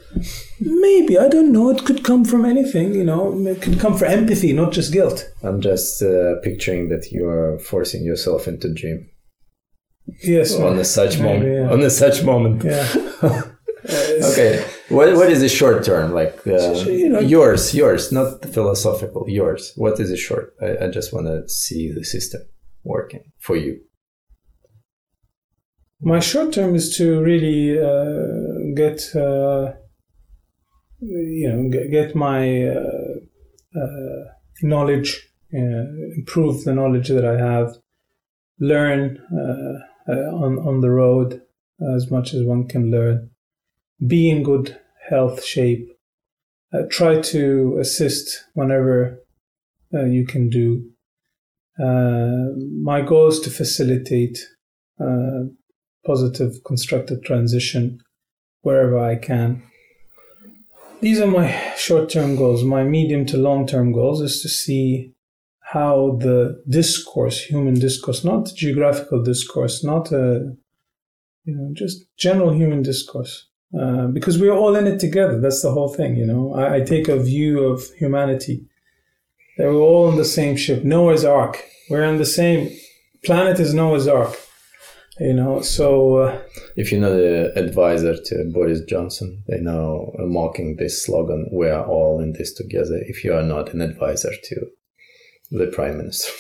[0.60, 1.70] Maybe I don't know.
[1.70, 2.94] It could come from anything.
[2.94, 5.32] You know, it could come from empathy, not just guilt.
[5.44, 9.10] I'm just uh, picturing that you are forcing yourself into gym.
[10.24, 10.56] Yes.
[10.60, 11.46] On a such moment.
[11.46, 11.72] Yeah.
[11.72, 12.64] On a such moment.
[12.66, 12.86] Yeah.
[13.86, 14.66] okay.
[14.92, 16.46] What what is the short term like?
[16.46, 19.26] Uh, you know, yours, yours, not philosophical.
[19.28, 19.74] Yours.
[19.76, 20.54] What is the short?
[20.62, 22.42] I, I just want to see the system
[22.84, 23.80] working for you.
[26.02, 29.74] My short term is to really uh, get, uh,
[31.00, 33.14] you know, get, get my uh,
[33.76, 34.24] uh
[34.62, 37.76] knowledge, improve the knowledge that I have,
[38.60, 41.42] learn uh, uh, on on the road
[41.96, 43.31] as much as one can learn,
[44.06, 44.80] be in good
[45.10, 45.90] health shape,
[46.74, 49.20] uh, try to assist whenever
[49.94, 50.84] uh, you can do.
[51.82, 54.40] Uh, my goal is to facilitate
[56.06, 58.00] positive, constructive transition
[58.62, 59.64] wherever I can.
[61.02, 62.64] These are my short term goals.
[62.64, 65.14] My medium to long term goals is to see
[65.62, 70.54] how the discourse, human discourse, not geographical discourse, not a,
[71.46, 73.48] you know, just general human discourse,
[73.80, 75.40] uh, because we're all in it together.
[75.40, 76.54] That's the whole thing, you know.
[76.54, 78.66] I, I take a view of humanity
[79.58, 81.64] that we're all in the same ship, Noah's Ark.
[81.90, 82.72] We're in the same
[83.24, 84.36] planet is Noah's Ark
[85.20, 86.42] you know so uh,
[86.76, 91.70] if you're not an advisor to boris johnson they now are mocking this slogan we
[91.70, 94.66] are all in this together if you are not an advisor to
[95.52, 96.32] the prime minister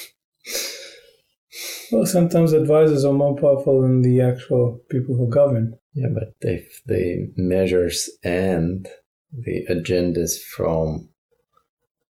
[1.91, 6.81] well sometimes advisors are more powerful than the actual people who govern yeah but if
[6.85, 8.87] the measures and
[9.33, 11.09] the agendas from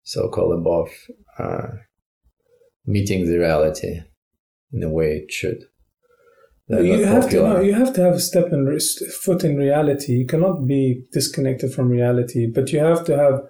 [0.02, 0.88] so-called above
[1.38, 1.68] uh,
[2.86, 4.00] meeting the reality
[4.72, 5.64] in the way it should.
[6.68, 7.48] They're you have popular.
[7.48, 8.78] to no, you have to have a step in
[9.10, 10.12] foot in reality.
[10.12, 13.42] You cannot be disconnected from reality, but you have to have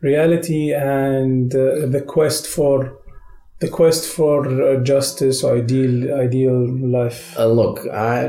[0.00, 2.98] reality and uh, the quest for
[3.60, 6.58] the quest for uh, justice or ideal ideal
[6.98, 7.38] life.
[7.38, 8.28] Uh, look, I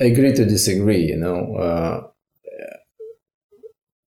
[0.00, 1.04] agree to disagree.
[1.04, 2.06] You know, uh,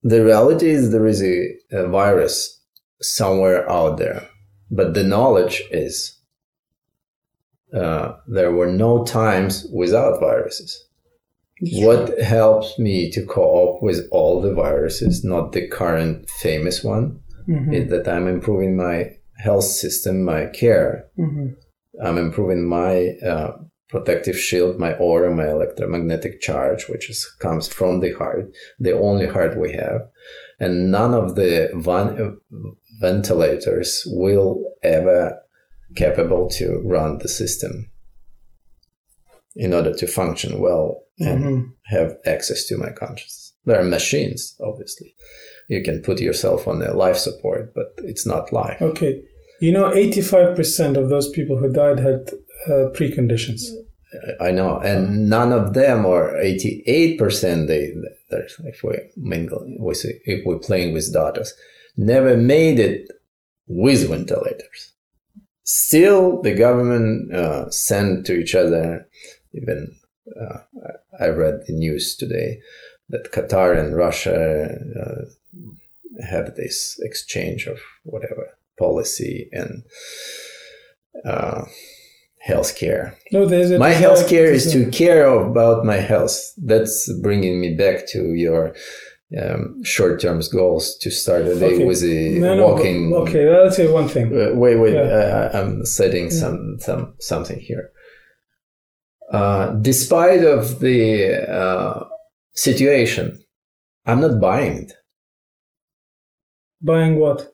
[0.03, 2.61] the reality is there is a, a virus
[3.01, 4.27] somewhere out there,
[4.69, 6.15] but the knowledge is
[7.75, 10.81] uh, there were no times without viruses.
[11.73, 17.73] What helps me to cope with all the viruses, not the current famous one, mm-hmm.
[17.73, 21.05] is that I'm improving my health system, my care.
[21.17, 21.47] Mm-hmm.
[22.05, 23.57] I'm improving my uh,
[23.89, 29.27] protective shield, my aura, my electromagnetic charge, which is, comes from the heart, the only
[29.27, 30.01] heart we have.
[30.59, 32.37] And none of the van-
[32.99, 35.39] ventilators will ever
[35.95, 37.89] capable to run the system
[39.55, 41.69] in order to function well and mm-hmm.
[41.85, 43.53] have access to my consciousness.
[43.65, 45.15] There are machines, obviously.
[45.67, 48.81] You can put yourself on a life support, but it's not life.
[48.81, 49.23] Okay.
[49.61, 52.29] You know, 85% of those people who died had
[52.67, 53.63] uh, preconditions.
[54.39, 57.91] I know, and none of them, or 88%, they,
[58.63, 61.53] if we mingle, if we're playing with daughters,
[61.97, 63.09] never made it
[63.67, 64.93] with ventilators
[65.65, 69.07] still the government uh, sent to each other
[69.53, 69.93] even
[70.39, 70.59] uh,
[71.19, 72.59] i read the news today
[73.09, 78.47] that qatar and russia uh, have this exchange of whatever
[78.77, 79.83] policy and
[81.25, 81.63] uh,
[82.47, 83.15] healthcare.
[83.31, 86.39] No, there's a, my healthcare is to care about my health.
[86.57, 88.75] That's bringing me back to your
[89.41, 91.85] um, short-term goals to start a day okay.
[91.85, 93.09] with a no, walking.
[93.09, 94.27] No, okay, I'll say one thing.
[94.27, 94.93] Uh, wait, wait.
[94.93, 95.49] Yeah.
[95.53, 96.39] I, am setting yeah.
[96.39, 97.89] some some something here.
[99.31, 102.05] Uh, despite of the uh,
[102.53, 103.43] situation,
[104.05, 104.93] I'm not buying it.
[106.81, 107.51] Buying what?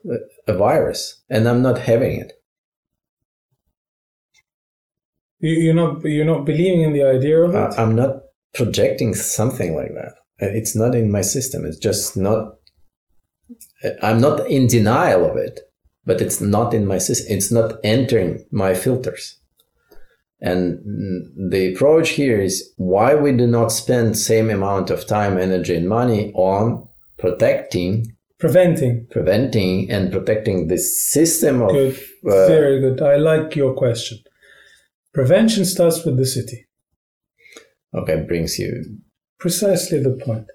[0.48, 2.34] A virus, and I'm not having it.
[5.42, 7.80] You, you're not you're not believing in the idea of it.
[7.80, 8.22] I'm not
[8.54, 10.14] projecting something like that.
[10.40, 11.66] It's not in my system.
[11.66, 12.56] It's just not.
[14.02, 15.60] I'm not in denial of it,
[16.06, 17.36] but it's not in my system.
[17.36, 19.40] It's not entering my filters.
[20.40, 20.80] And
[21.52, 25.88] the approach here is why we do not spend same amount of time, energy, and
[25.88, 26.88] money on
[27.20, 31.72] protecting, preventing, preventing, and protecting the system of.
[31.72, 32.00] Good.
[32.26, 33.02] Uh, Very good.
[33.02, 34.18] I like your question.
[35.14, 36.68] Prevention starts with the city.
[37.94, 39.00] Okay, brings you
[39.40, 40.48] Precisely the point.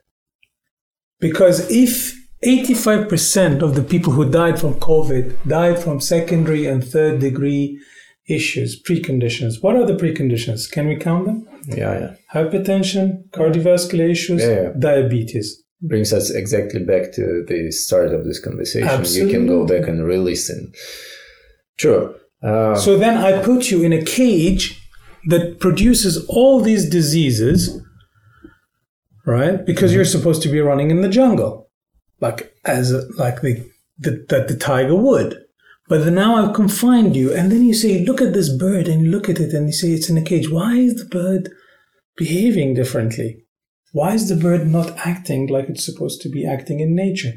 [1.21, 2.15] Because if
[2.45, 7.81] 85% of the people who died from COVID died from secondary and third degree
[8.29, 9.63] issues, preconditions.
[9.63, 10.71] What are the preconditions?
[10.71, 11.49] Can we count them?
[11.67, 12.15] Yeah, yeah.
[12.33, 14.73] Hypertension, cardiovascular issues, yeah, yeah.
[14.79, 15.63] diabetes.
[15.83, 18.89] Brings us exactly back to the start of this conversation.
[18.89, 19.33] Absolutely.
[19.33, 20.73] You can go back and re-listen.
[21.79, 22.15] True.
[22.43, 24.81] Uh, so then I put you in a cage
[25.29, 27.81] that produces all these diseases
[29.27, 29.67] right?
[29.67, 31.69] Because you're supposed to be running in the jungle,
[32.21, 33.69] like as like the,
[33.99, 35.43] the that the tiger would.
[35.89, 39.11] But now I've confined you, and then you say, look at this bird, and you
[39.11, 40.51] look at it, and you say it's in a cage.
[40.51, 41.51] Why is the bird
[42.17, 43.45] behaving differently?
[43.93, 47.35] Why is the bird not acting like it's supposed to be acting in nature?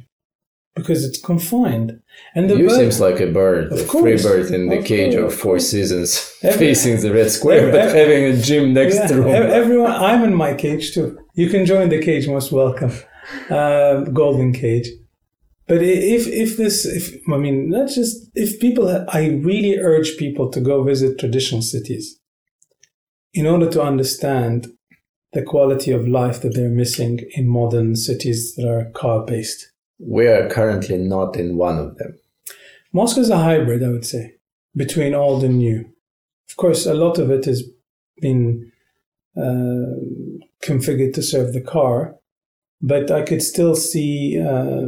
[0.79, 2.01] Because it's confined.
[2.35, 5.15] And the you bird, seems like a bird, a course, free bird in the cage
[5.15, 8.95] course, of four seasons, every, facing the red square, every, but having a gym next
[8.95, 9.27] yeah, room.
[9.27, 11.17] Everyone, I'm in my cage too.
[11.33, 12.91] You can join the cage, most welcome.
[13.49, 14.89] Uh, golden cage.
[15.67, 20.49] But if if this if I mean not just if people I really urge people
[20.49, 22.19] to go visit traditional cities
[23.33, 24.67] in order to understand
[25.33, 29.71] the quality of life that they're missing in modern cities that are car based.
[29.99, 32.17] We are currently not in one of them.
[32.93, 34.35] Moscow is a hybrid, I would say,
[34.75, 35.85] between old and new.
[36.49, 37.63] Of course, a lot of it has
[38.21, 38.71] been
[39.37, 39.99] uh,
[40.63, 42.15] configured to serve the car,
[42.81, 44.87] but I could still see uh,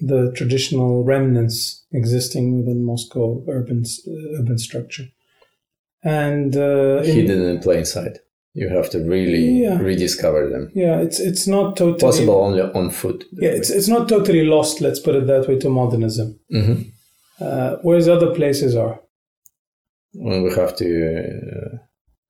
[0.00, 5.04] the traditional remnants existing within Moscow urban uh, urban structure,
[6.02, 8.18] and uh, hidden in, in plain sight.
[8.52, 9.78] You have to really yeah.
[9.78, 10.72] rediscover them.
[10.74, 13.24] Yeah, it's it's not totally possible only on foot.
[13.32, 14.80] Yeah, it's it's not totally lost.
[14.80, 16.40] Let's put it that way to modernism.
[16.52, 16.82] Mm-hmm.
[17.40, 19.00] Uh, whereas other places are.
[20.14, 21.76] Well, we have to uh,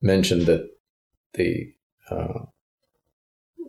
[0.02, 0.68] mention that
[1.32, 1.72] the
[2.10, 2.40] uh,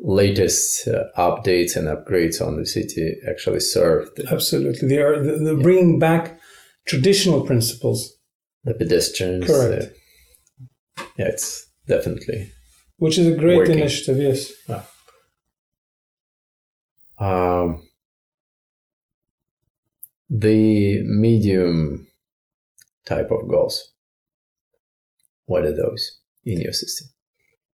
[0.02, 4.10] latest uh, updates and upgrades on the city actually serve.
[4.30, 6.38] Absolutely, they are they're bringing back
[6.86, 8.18] traditional principles.
[8.66, 9.48] The pedestrians.
[9.48, 9.94] Correct.
[10.98, 12.52] Uh, yeah, it's definitely.
[12.98, 13.80] Which is a great Working.
[13.80, 14.52] initiative, yes.
[17.18, 17.88] Um,
[20.30, 22.08] the medium
[23.06, 23.92] type of goals.
[25.46, 27.10] What are those in your system?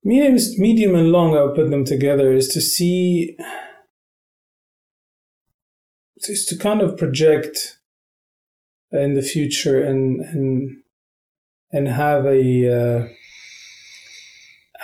[0.03, 3.37] Medium, medium and long, I'll put them together, is to see,
[6.17, 7.77] is to kind of project
[8.91, 10.77] in the future and and
[11.71, 12.41] and have a
[12.73, 13.07] uh,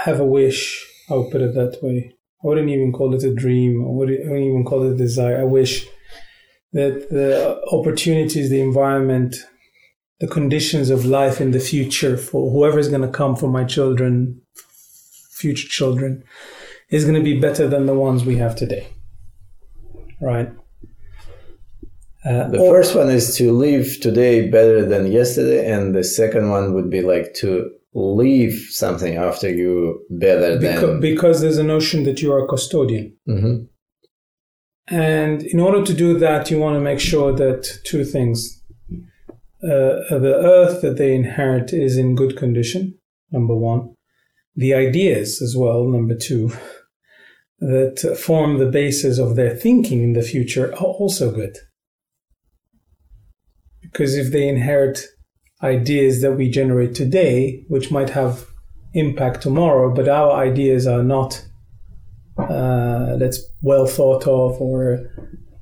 [0.06, 0.62] have a wish.
[1.10, 1.98] I'll put it that way.
[2.44, 3.72] I wouldn't even call it a dream.
[3.86, 4.20] I I wouldn't
[4.52, 5.38] even call it a desire.
[5.42, 5.86] I wish
[6.74, 7.32] that the
[7.78, 9.36] opportunities, the environment,
[10.20, 13.64] the conditions of life in the future for whoever is going to come for my
[13.76, 14.42] children,
[15.42, 16.24] future children,
[16.90, 18.88] is going to be better than the ones we have today.
[20.22, 20.50] Right?
[22.26, 26.50] Uh, The or- first one is to live today better than yesterday, and the second
[26.50, 27.50] one would be like to
[27.94, 31.00] leave something after you better because, than.
[31.00, 33.16] because there's a notion that you are a custodian.
[33.28, 33.68] Mhm.
[34.88, 38.62] And in order to do that, you want to make sure that two things.
[39.64, 42.96] Uh, the earth that they inherit is in good condition,
[43.32, 43.96] number one.
[44.58, 46.52] The ideas as well, number two,
[47.60, 51.56] that form the basis of their thinking in the future are also good.
[53.82, 55.06] Because if they inherit
[55.64, 58.46] ideas that we generate today, which might have
[58.94, 61.46] impact tomorrow, but our ideas are not
[62.38, 65.10] uh, that's well thought of or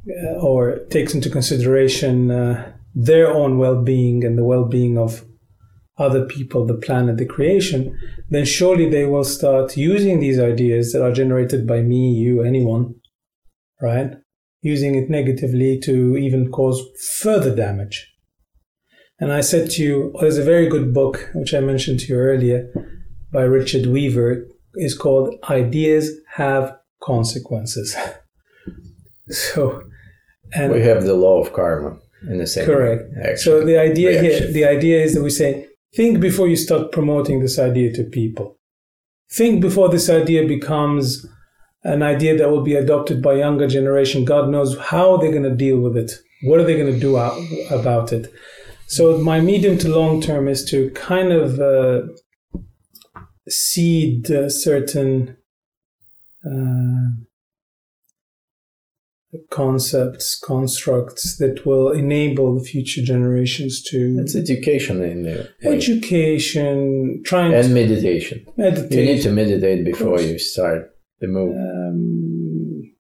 [0.10, 5.24] uh, or takes into consideration uh, their own well-being and the well-being of
[5.98, 7.98] other people, the planet, the creation,
[8.30, 12.96] then surely they will start using these ideas that are generated by me, you, anyone,
[13.82, 14.16] right?
[14.62, 16.82] Using it negatively to even cause
[17.20, 18.11] further damage.
[19.22, 22.08] And I said to you, oh, there's a very good book, which I mentioned to
[22.08, 22.68] you earlier,
[23.32, 27.96] by Richard Weaver, is called Ideas Have Consequences.
[29.30, 29.84] so,
[30.54, 32.66] and We have the law of karma in the same.
[32.66, 33.04] Correct.
[33.20, 36.92] Action, so the idea here, the idea is that we say, think before you start
[36.92, 38.58] promoting this idea to people.
[39.30, 41.28] Think before this idea becomes
[41.84, 44.26] an idea that will be adopted by younger generation.
[44.26, 46.12] God knows how they're going to deal with it.
[46.44, 47.40] What are they going to do out,
[47.70, 48.34] about it?
[48.96, 52.02] So my medium to long term is to kind of uh,
[53.48, 55.38] seed certain
[56.46, 57.12] uh,
[59.50, 65.48] concepts, constructs that will enable the future generations to It's education in there.
[65.64, 68.46] education, trying and to meditation.
[68.58, 68.92] meditate.
[68.92, 70.92] You need to meditate before you start
[71.22, 71.56] the move.
[71.56, 72.92] um,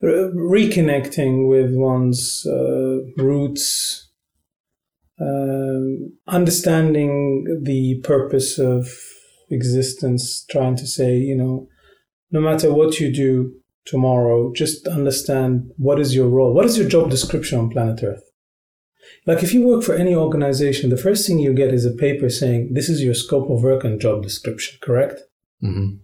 [0.00, 4.07] reconnecting with one's uh, roots,
[5.20, 8.88] um, understanding the purpose of
[9.50, 11.66] existence, trying to say, you know,
[12.30, 13.52] no matter what you do
[13.86, 18.22] tomorrow, just understand what is your role, what is your job description on planet Earth.
[19.26, 22.28] Like if you work for any organization, the first thing you get is a paper
[22.28, 25.22] saying this is your scope of work and job description, correct?
[25.60, 25.96] hmm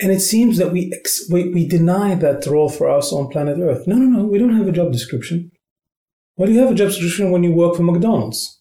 [0.00, 3.58] And it seems that we, ex- we we deny that role for us on planet
[3.60, 3.86] Earth.
[3.86, 4.24] No, no, no.
[4.26, 5.52] We don't have a job description.
[6.36, 8.60] Well, you have a job description when you work for McDonald's.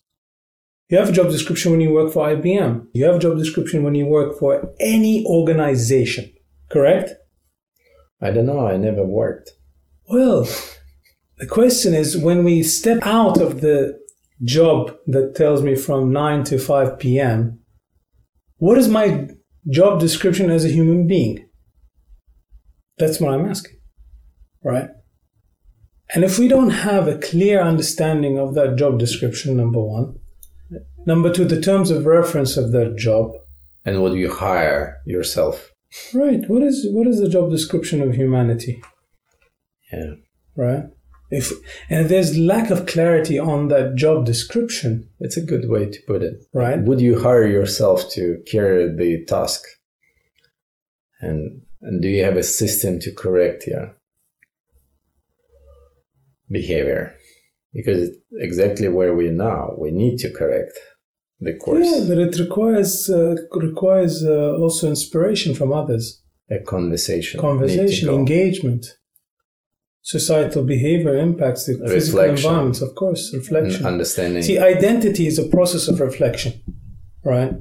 [0.90, 2.88] You have a job description when you work for IBM.
[2.94, 6.32] You have a job description when you work for any organization.
[6.70, 7.12] Correct?
[8.22, 8.68] I don't know.
[8.68, 9.52] I never worked.
[10.08, 10.48] Well,
[11.38, 14.00] the question is when we step out of the
[14.44, 17.60] job that tells me from 9 to 5 p.m.,
[18.58, 19.30] what is my
[19.70, 21.50] job description as a human being?
[22.98, 23.78] That's what I'm asking,
[24.64, 24.90] right?
[26.14, 30.20] And if we don't have a clear understanding of that job description, number one,
[31.06, 33.32] number two, the terms of reference of that job,
[33.86, 35.72] And would you hire yourself?
[36.14, 36.42] right?
[36.48, 38.82] What is what is the job description of humanity?
[39.92, 40.14] Yeah.
[40.56, 40.86] right?
[41.30, 41.52] If
[41.90, 46.00] and if there's lack of clarity on that job description, It's a good way to
[46.08, 46.36] put it.
[46.54, 46.80] right?
[46.88, 49.62] Would you hire yourself to carry the task?
[51.22, 53.96] And and do you have a system to correct your
[56.60, 57.04] behavior?
[57.74, 58.18] Because it's
[58.48, 60.76] exactly where we're now, we need to correct
[61.46, 61.88] the course.
[61.90, 63.36] Yeah, but it requires uh,
[63.70, 67.40] requires uh, also inspiration from others, a conversation.
[67.40, 68.20] conversation, need to go.
[68.20, 68.86] engagement.
[70.06, 72.46] Societal behavior impacts the physical Reflection.
[72.50, 73.78] environments, of course, reflection.
[73.78, 74.44] And understanding.
[74.44, 76.52] See, identity is a process of reflection,
[77.24, 77.54] right?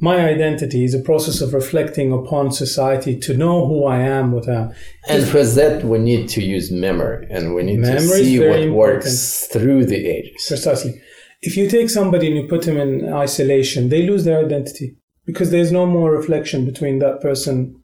[0.00, 4.48] My identity is a process of reflecting upon society to know who I am, what
[4.48, 4.72] I am.
[5.08, 8.70] And for that, we need to use memory and we need Memory to see what
[8.70, 10.44] works through the ages.
[10.46, 11.00] Precisely.
[11.42, 15.50] If you take somebody and you put them in isolation, they lose their identity because
[15.50, 17.82] there's no more reflection between that person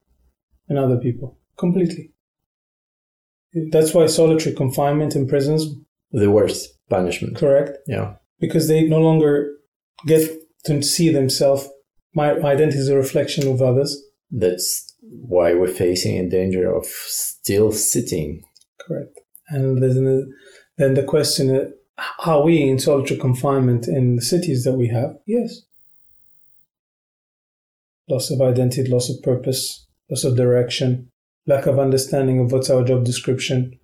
[0.69, 2.13] and other people completely.
[3.71, 5.67] That's why solitary confinement in prisons,
[6.11, 7.37] The worst punishment.
[7.37, 7.79] correct?
[7.87, 8.15] Yeah.
[8.41, 9.53] Because they no longer
[10.07, 10.29] get
[10.65, 11.69] to see themselves.
[12.15, 14.01] My identity is a reflection of others.
[14.31, 18.43] That's why we're facing a danger of still sitting.
[18.81, 19.21] Correct.
[19.49, 20.33] And then,
[20.79, 21.73] then the question is,
[22.25, 25.17] are we in solitary confinement in the cities that we have?
[25.27, 25.63] Yes.
[28.09, 31.11] Loss of identity, loss of purpose, loss of direction,
[31.47, 33.79] lack of understanding of what's our job description.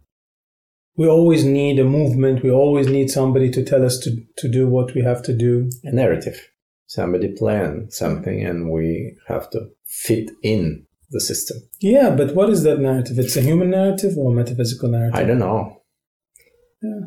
[0.96, 2.42] We always need a movement.
[2.42, 5.70] We always need somebody to tell us to, to do what we have to do.
[5.84, 6.48] A narrative.
[6.96, 11.58] Somebody plan something and we have to fit in the system.
[11.80, 13.16] Yeah, but what is that narrative?
[13.16, 15.14] It's a human narrative or a metaphysical narrative?
[15.14, 15.82] I don't know.
[16.82, 17.00] Yeah.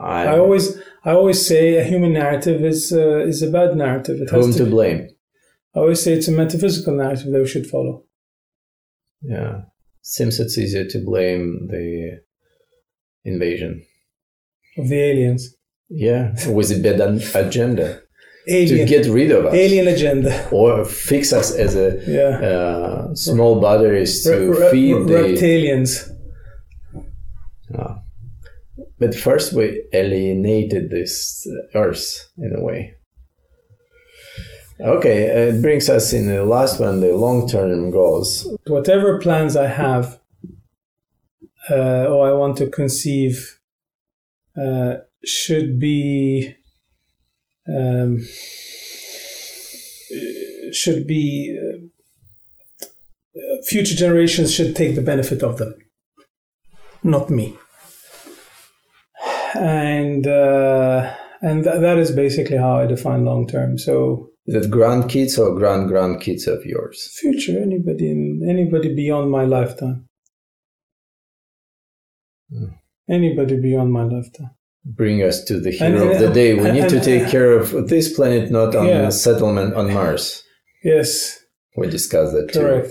[0.00, 4.16] I, I always, I always say a human narrative is uh, is a bad narrative.
[4.20, 4.70] It whom has to to.
[4.70, 5.08] blame.
[5.76, 8.02] I always say it's a metaphysical narrative that we should follow.
[9.22, 9.60] Yeah.
[10.02, 12.18] Seems it's easier to blame the
[13.24, 13.84] invasion.
[14.76, 15.54] of the aliens.
[15.88, 17.20] Yeah, with a bad an-
[18.46, 20.48] agenda to get rid of us alien agenda.
[20.50, 22.48] or fix us as a Yeah.
[22.50, 25.14] uh, small batteries to Re- feed re- the.
[25.14, 26.10] reptilians.
[27.74, 27.94] Uh,
[28.98, 32.94] but first, we alienated this Earth in a way.
[34.80, 38.48] Okay, it brings us in the last one, the long-term goals.
[38.66, 40.18] Whatever plans I have,
[41.70, 43.60] uh, or I want to conceive,
[44.56, 46.54] uh, should be
[47.78, 48.18] um,
[50.72, 51.78] should be uh,
[53.66, 55.74] future generations should take the benefit of them,
[57.02, 57.56] not me.
[59.54, 63.78] And uh, and th- that is basically how I define long term.
[63.78, 66.98] So Is it grandkids or grand grandkids of yours?
[67.20, 70.06] future anybody in anybody beyond my lifetime
[72.52, 72.72] Hmm.
[73.08, 74.50] anybody beyond my lifetime
[74.84, 76.54] Bring us to the And- hero of the day.
[76.54, 79.08] We and- need to and- take care of this planet, not on Yeah.
[79.08, 80.42] a settlement on Mars.
[80.82, 81.38] yes
[81.76, 82.60] We discussed that too.
[82.60, 82.90] correct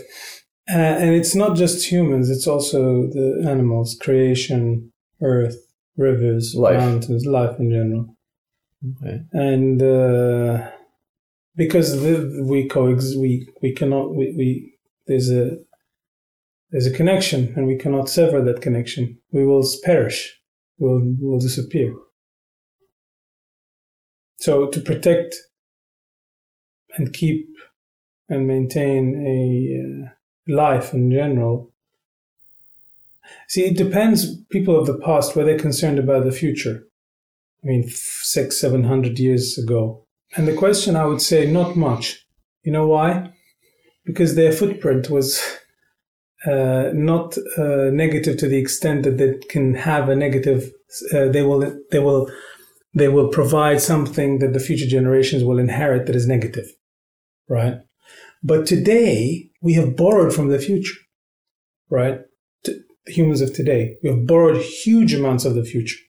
[0.72, 2.80] uh, and it's not just humans it's also
[3.18, 4.92] the animals creation
[5.22, 5.58] earth
[5.98, 6.78] rivers Life.
[6.78, 8.06] mountains life in general
[8.92, 9.18] Okay.
[9.34, 10.70] and uh,
[11.56, 12.14] because the,
[12.52, 13.32] we coexist we,
[13.64, 14.48] we cannot we, we
[15.08, 15.58] there's a
[16.72, 20.39] there's a connection and we cannot sever that connection we will perish
[20.80, 21.94] we'll will disappear
[24.40, 25.36] so to protect
[26.98, 27.48] and keep
[28.30, 29.40] and maintain a
[29.82, 30.10] uh,
[30.48, 31.72] life in general
[33.48, 36.90] see it depends people of the past were they concerned about the future
[37.64, 40.06] I mean, six, seven hundred years ago.
[40.36, 42.26] And the question I would say, not much.
[42.64, 43.34] You know why?
[44.06, 45.42] Because their footprint was
[46.46, 50.72] uh, not uh, negative to the extent that they can have a negative.
[51.14, 52.32] Uh, they will, they will,
[52.94, 56.66] they will provide something that the future generations will inherit that is negative,
[57.48, 57.78] right?
[58.42, 60.96] But today we have borrowed from the future,
[61.90, 62.22] right?
[62.64, 66.00] T- humans of today, we have borrowed huge amounts of the future.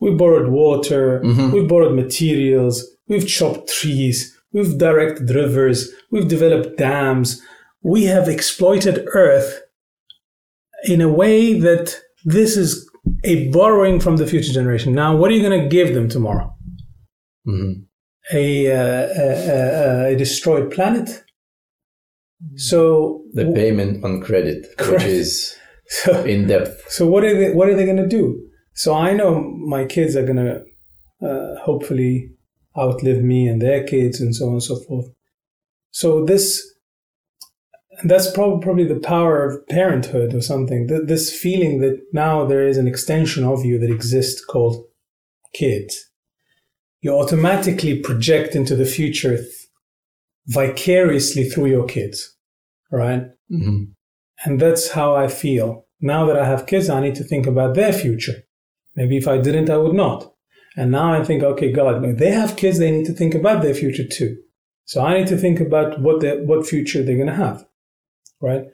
[0.00, 1.52] We borrowed water, Mhm.
[1.52, 7.40] we've borrowed materials, we've chopped trees, we've directed rivers, we've developed dams.
[7.84, 9.60] We have exploited Earth
[10.84, 12.88] in a way that this is
[13.22, 14.94] a borrowing from the future generation.
[14.94, 16.50] Now, what are you going to give them tomorrow?
[17.46, 17.84] Mhm.
[18.32, 19.28] A, uh, a,
[20.08, 21.22] a, a destroyed planet?
[22.56, 25.04] So, The payment on credit, Correct.
[25.04, 25.54] which is
[25.88, 26.90] so in depth.
[26.90, 27.50] So what are they?
[27.52, 28.40] What are they going to do?
[28.74, 30.64] So I know my kids are going to
[31.26, 32.30] uh, hopefully
[32.76, 35.06] outlive me and their kids and so on and so forth.
[35.90, 36.60] So this,
[38.04, 40.88] that's probably probably the power of parenthood or something.
[40.88, 44.84] Th- This feeling that now there is an extension of you that exists called
[45.52, 46.10] kids.
[47.00, 49.48] You automatically project into the future th-
[50.46, 52.36] vicariously through your kids,
[52.90, 53.24] right?
[53.50, 53.88] Mhm.
[54.44, 55.86] And that's how I feel.
[56.00, 58.42] Now that I have kids, I need to think about their future.
[58.96, 60.32] Maybe if I didn't, I would not.
[60.76, 63.74] And now I think, okay, God, they have kids, they need to think about their
[63.74, 64.36] future too.
[64.86, 67.64] So I need to think about what the, what future they're going to have.
[68.40, 68.64] Right.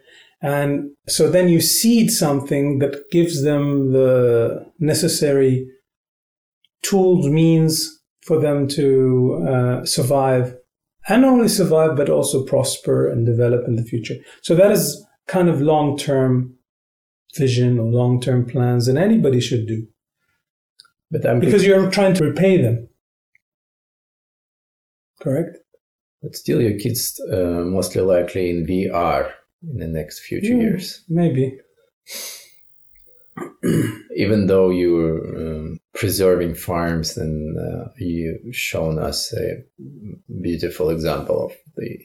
[0.42, 5.66] And so then you seed something that gives them the necessary
[6.82, 10.56] tools, means for them to uh, survive
[11.08, 14.14] and not only survive but also prosper and develop in the future.
[14.42, 16.54] So that is kind of long term
[17.36, 19.86] vision or long term plans that anybody should do.
[21.10, 22.88] But I'm because you're trying to repay them.
[25.20, 25.58] Correct?
[26.22, 29.32] But still, your kids uh, mostly likely in VR
[29.62, 30.62] in the next future Yeah.
[30.62, 31.02] years.
[31.08, 31.58] Maybe.
[34.16, 39.62] Even though you're um, preserving farms and uh, you've shown us a
[40.42, 41.98] beautiful example of the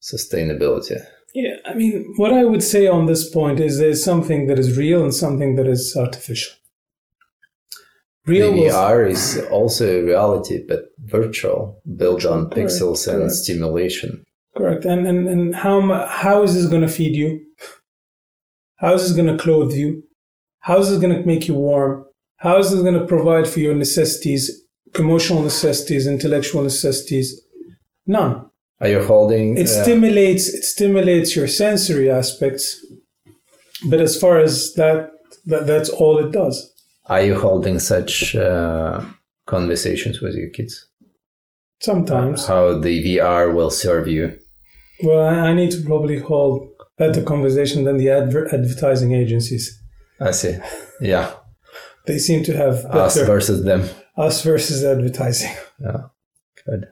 [0.00, 1.00] sustainability.
[1.34, 4.78] Yeah, I mean, what I would say on this point is there's something that is
[4.78, 6.54] real and something that is artificial.
[8.26, 14.24] Real was- VR is also a reality, but virtual, built on pixels and stimulation.
[14.58, 14.84] Correct.
[14.84, 17.40] And and, and how how is this going to feed you?
[18.76, 20.02] How is this going to clothe you?
[20.60, 22.04] How is this going to make you warm?
[22.38, 24.50] How is this going to provide for your necessities,
[24.98, 27.40] emotional necessities, intellectual necessities?
[28.04, 28.50] None.
[28.80, 29.56] Are you holding?
[29.56, 32.84] It uh, stimulates it stimulates your sensory aspects,
[33.88, 35.10] but as far as that,
[35.46, 36.56] that that's all it does.
[37.06, 39.04] are you holding such uh,
[39.46, 40.84] conversations with your kids?
[41.80, 42.46] Sometimes.
[42.46, 44.36] How the VR will serve you?
[45.02, 49.80] Well, I, need to probably hold better conversation than the adver- advertising agencies.
[50.20, 50.56] I see.
[51.00, 51.32] Yeah,
[52.06, 53.88] They seem to have us versus them.
[54.16, 55.52] us versus advertising.
[55.80, 56.08] Yeah,
[56.66, 56.86] good.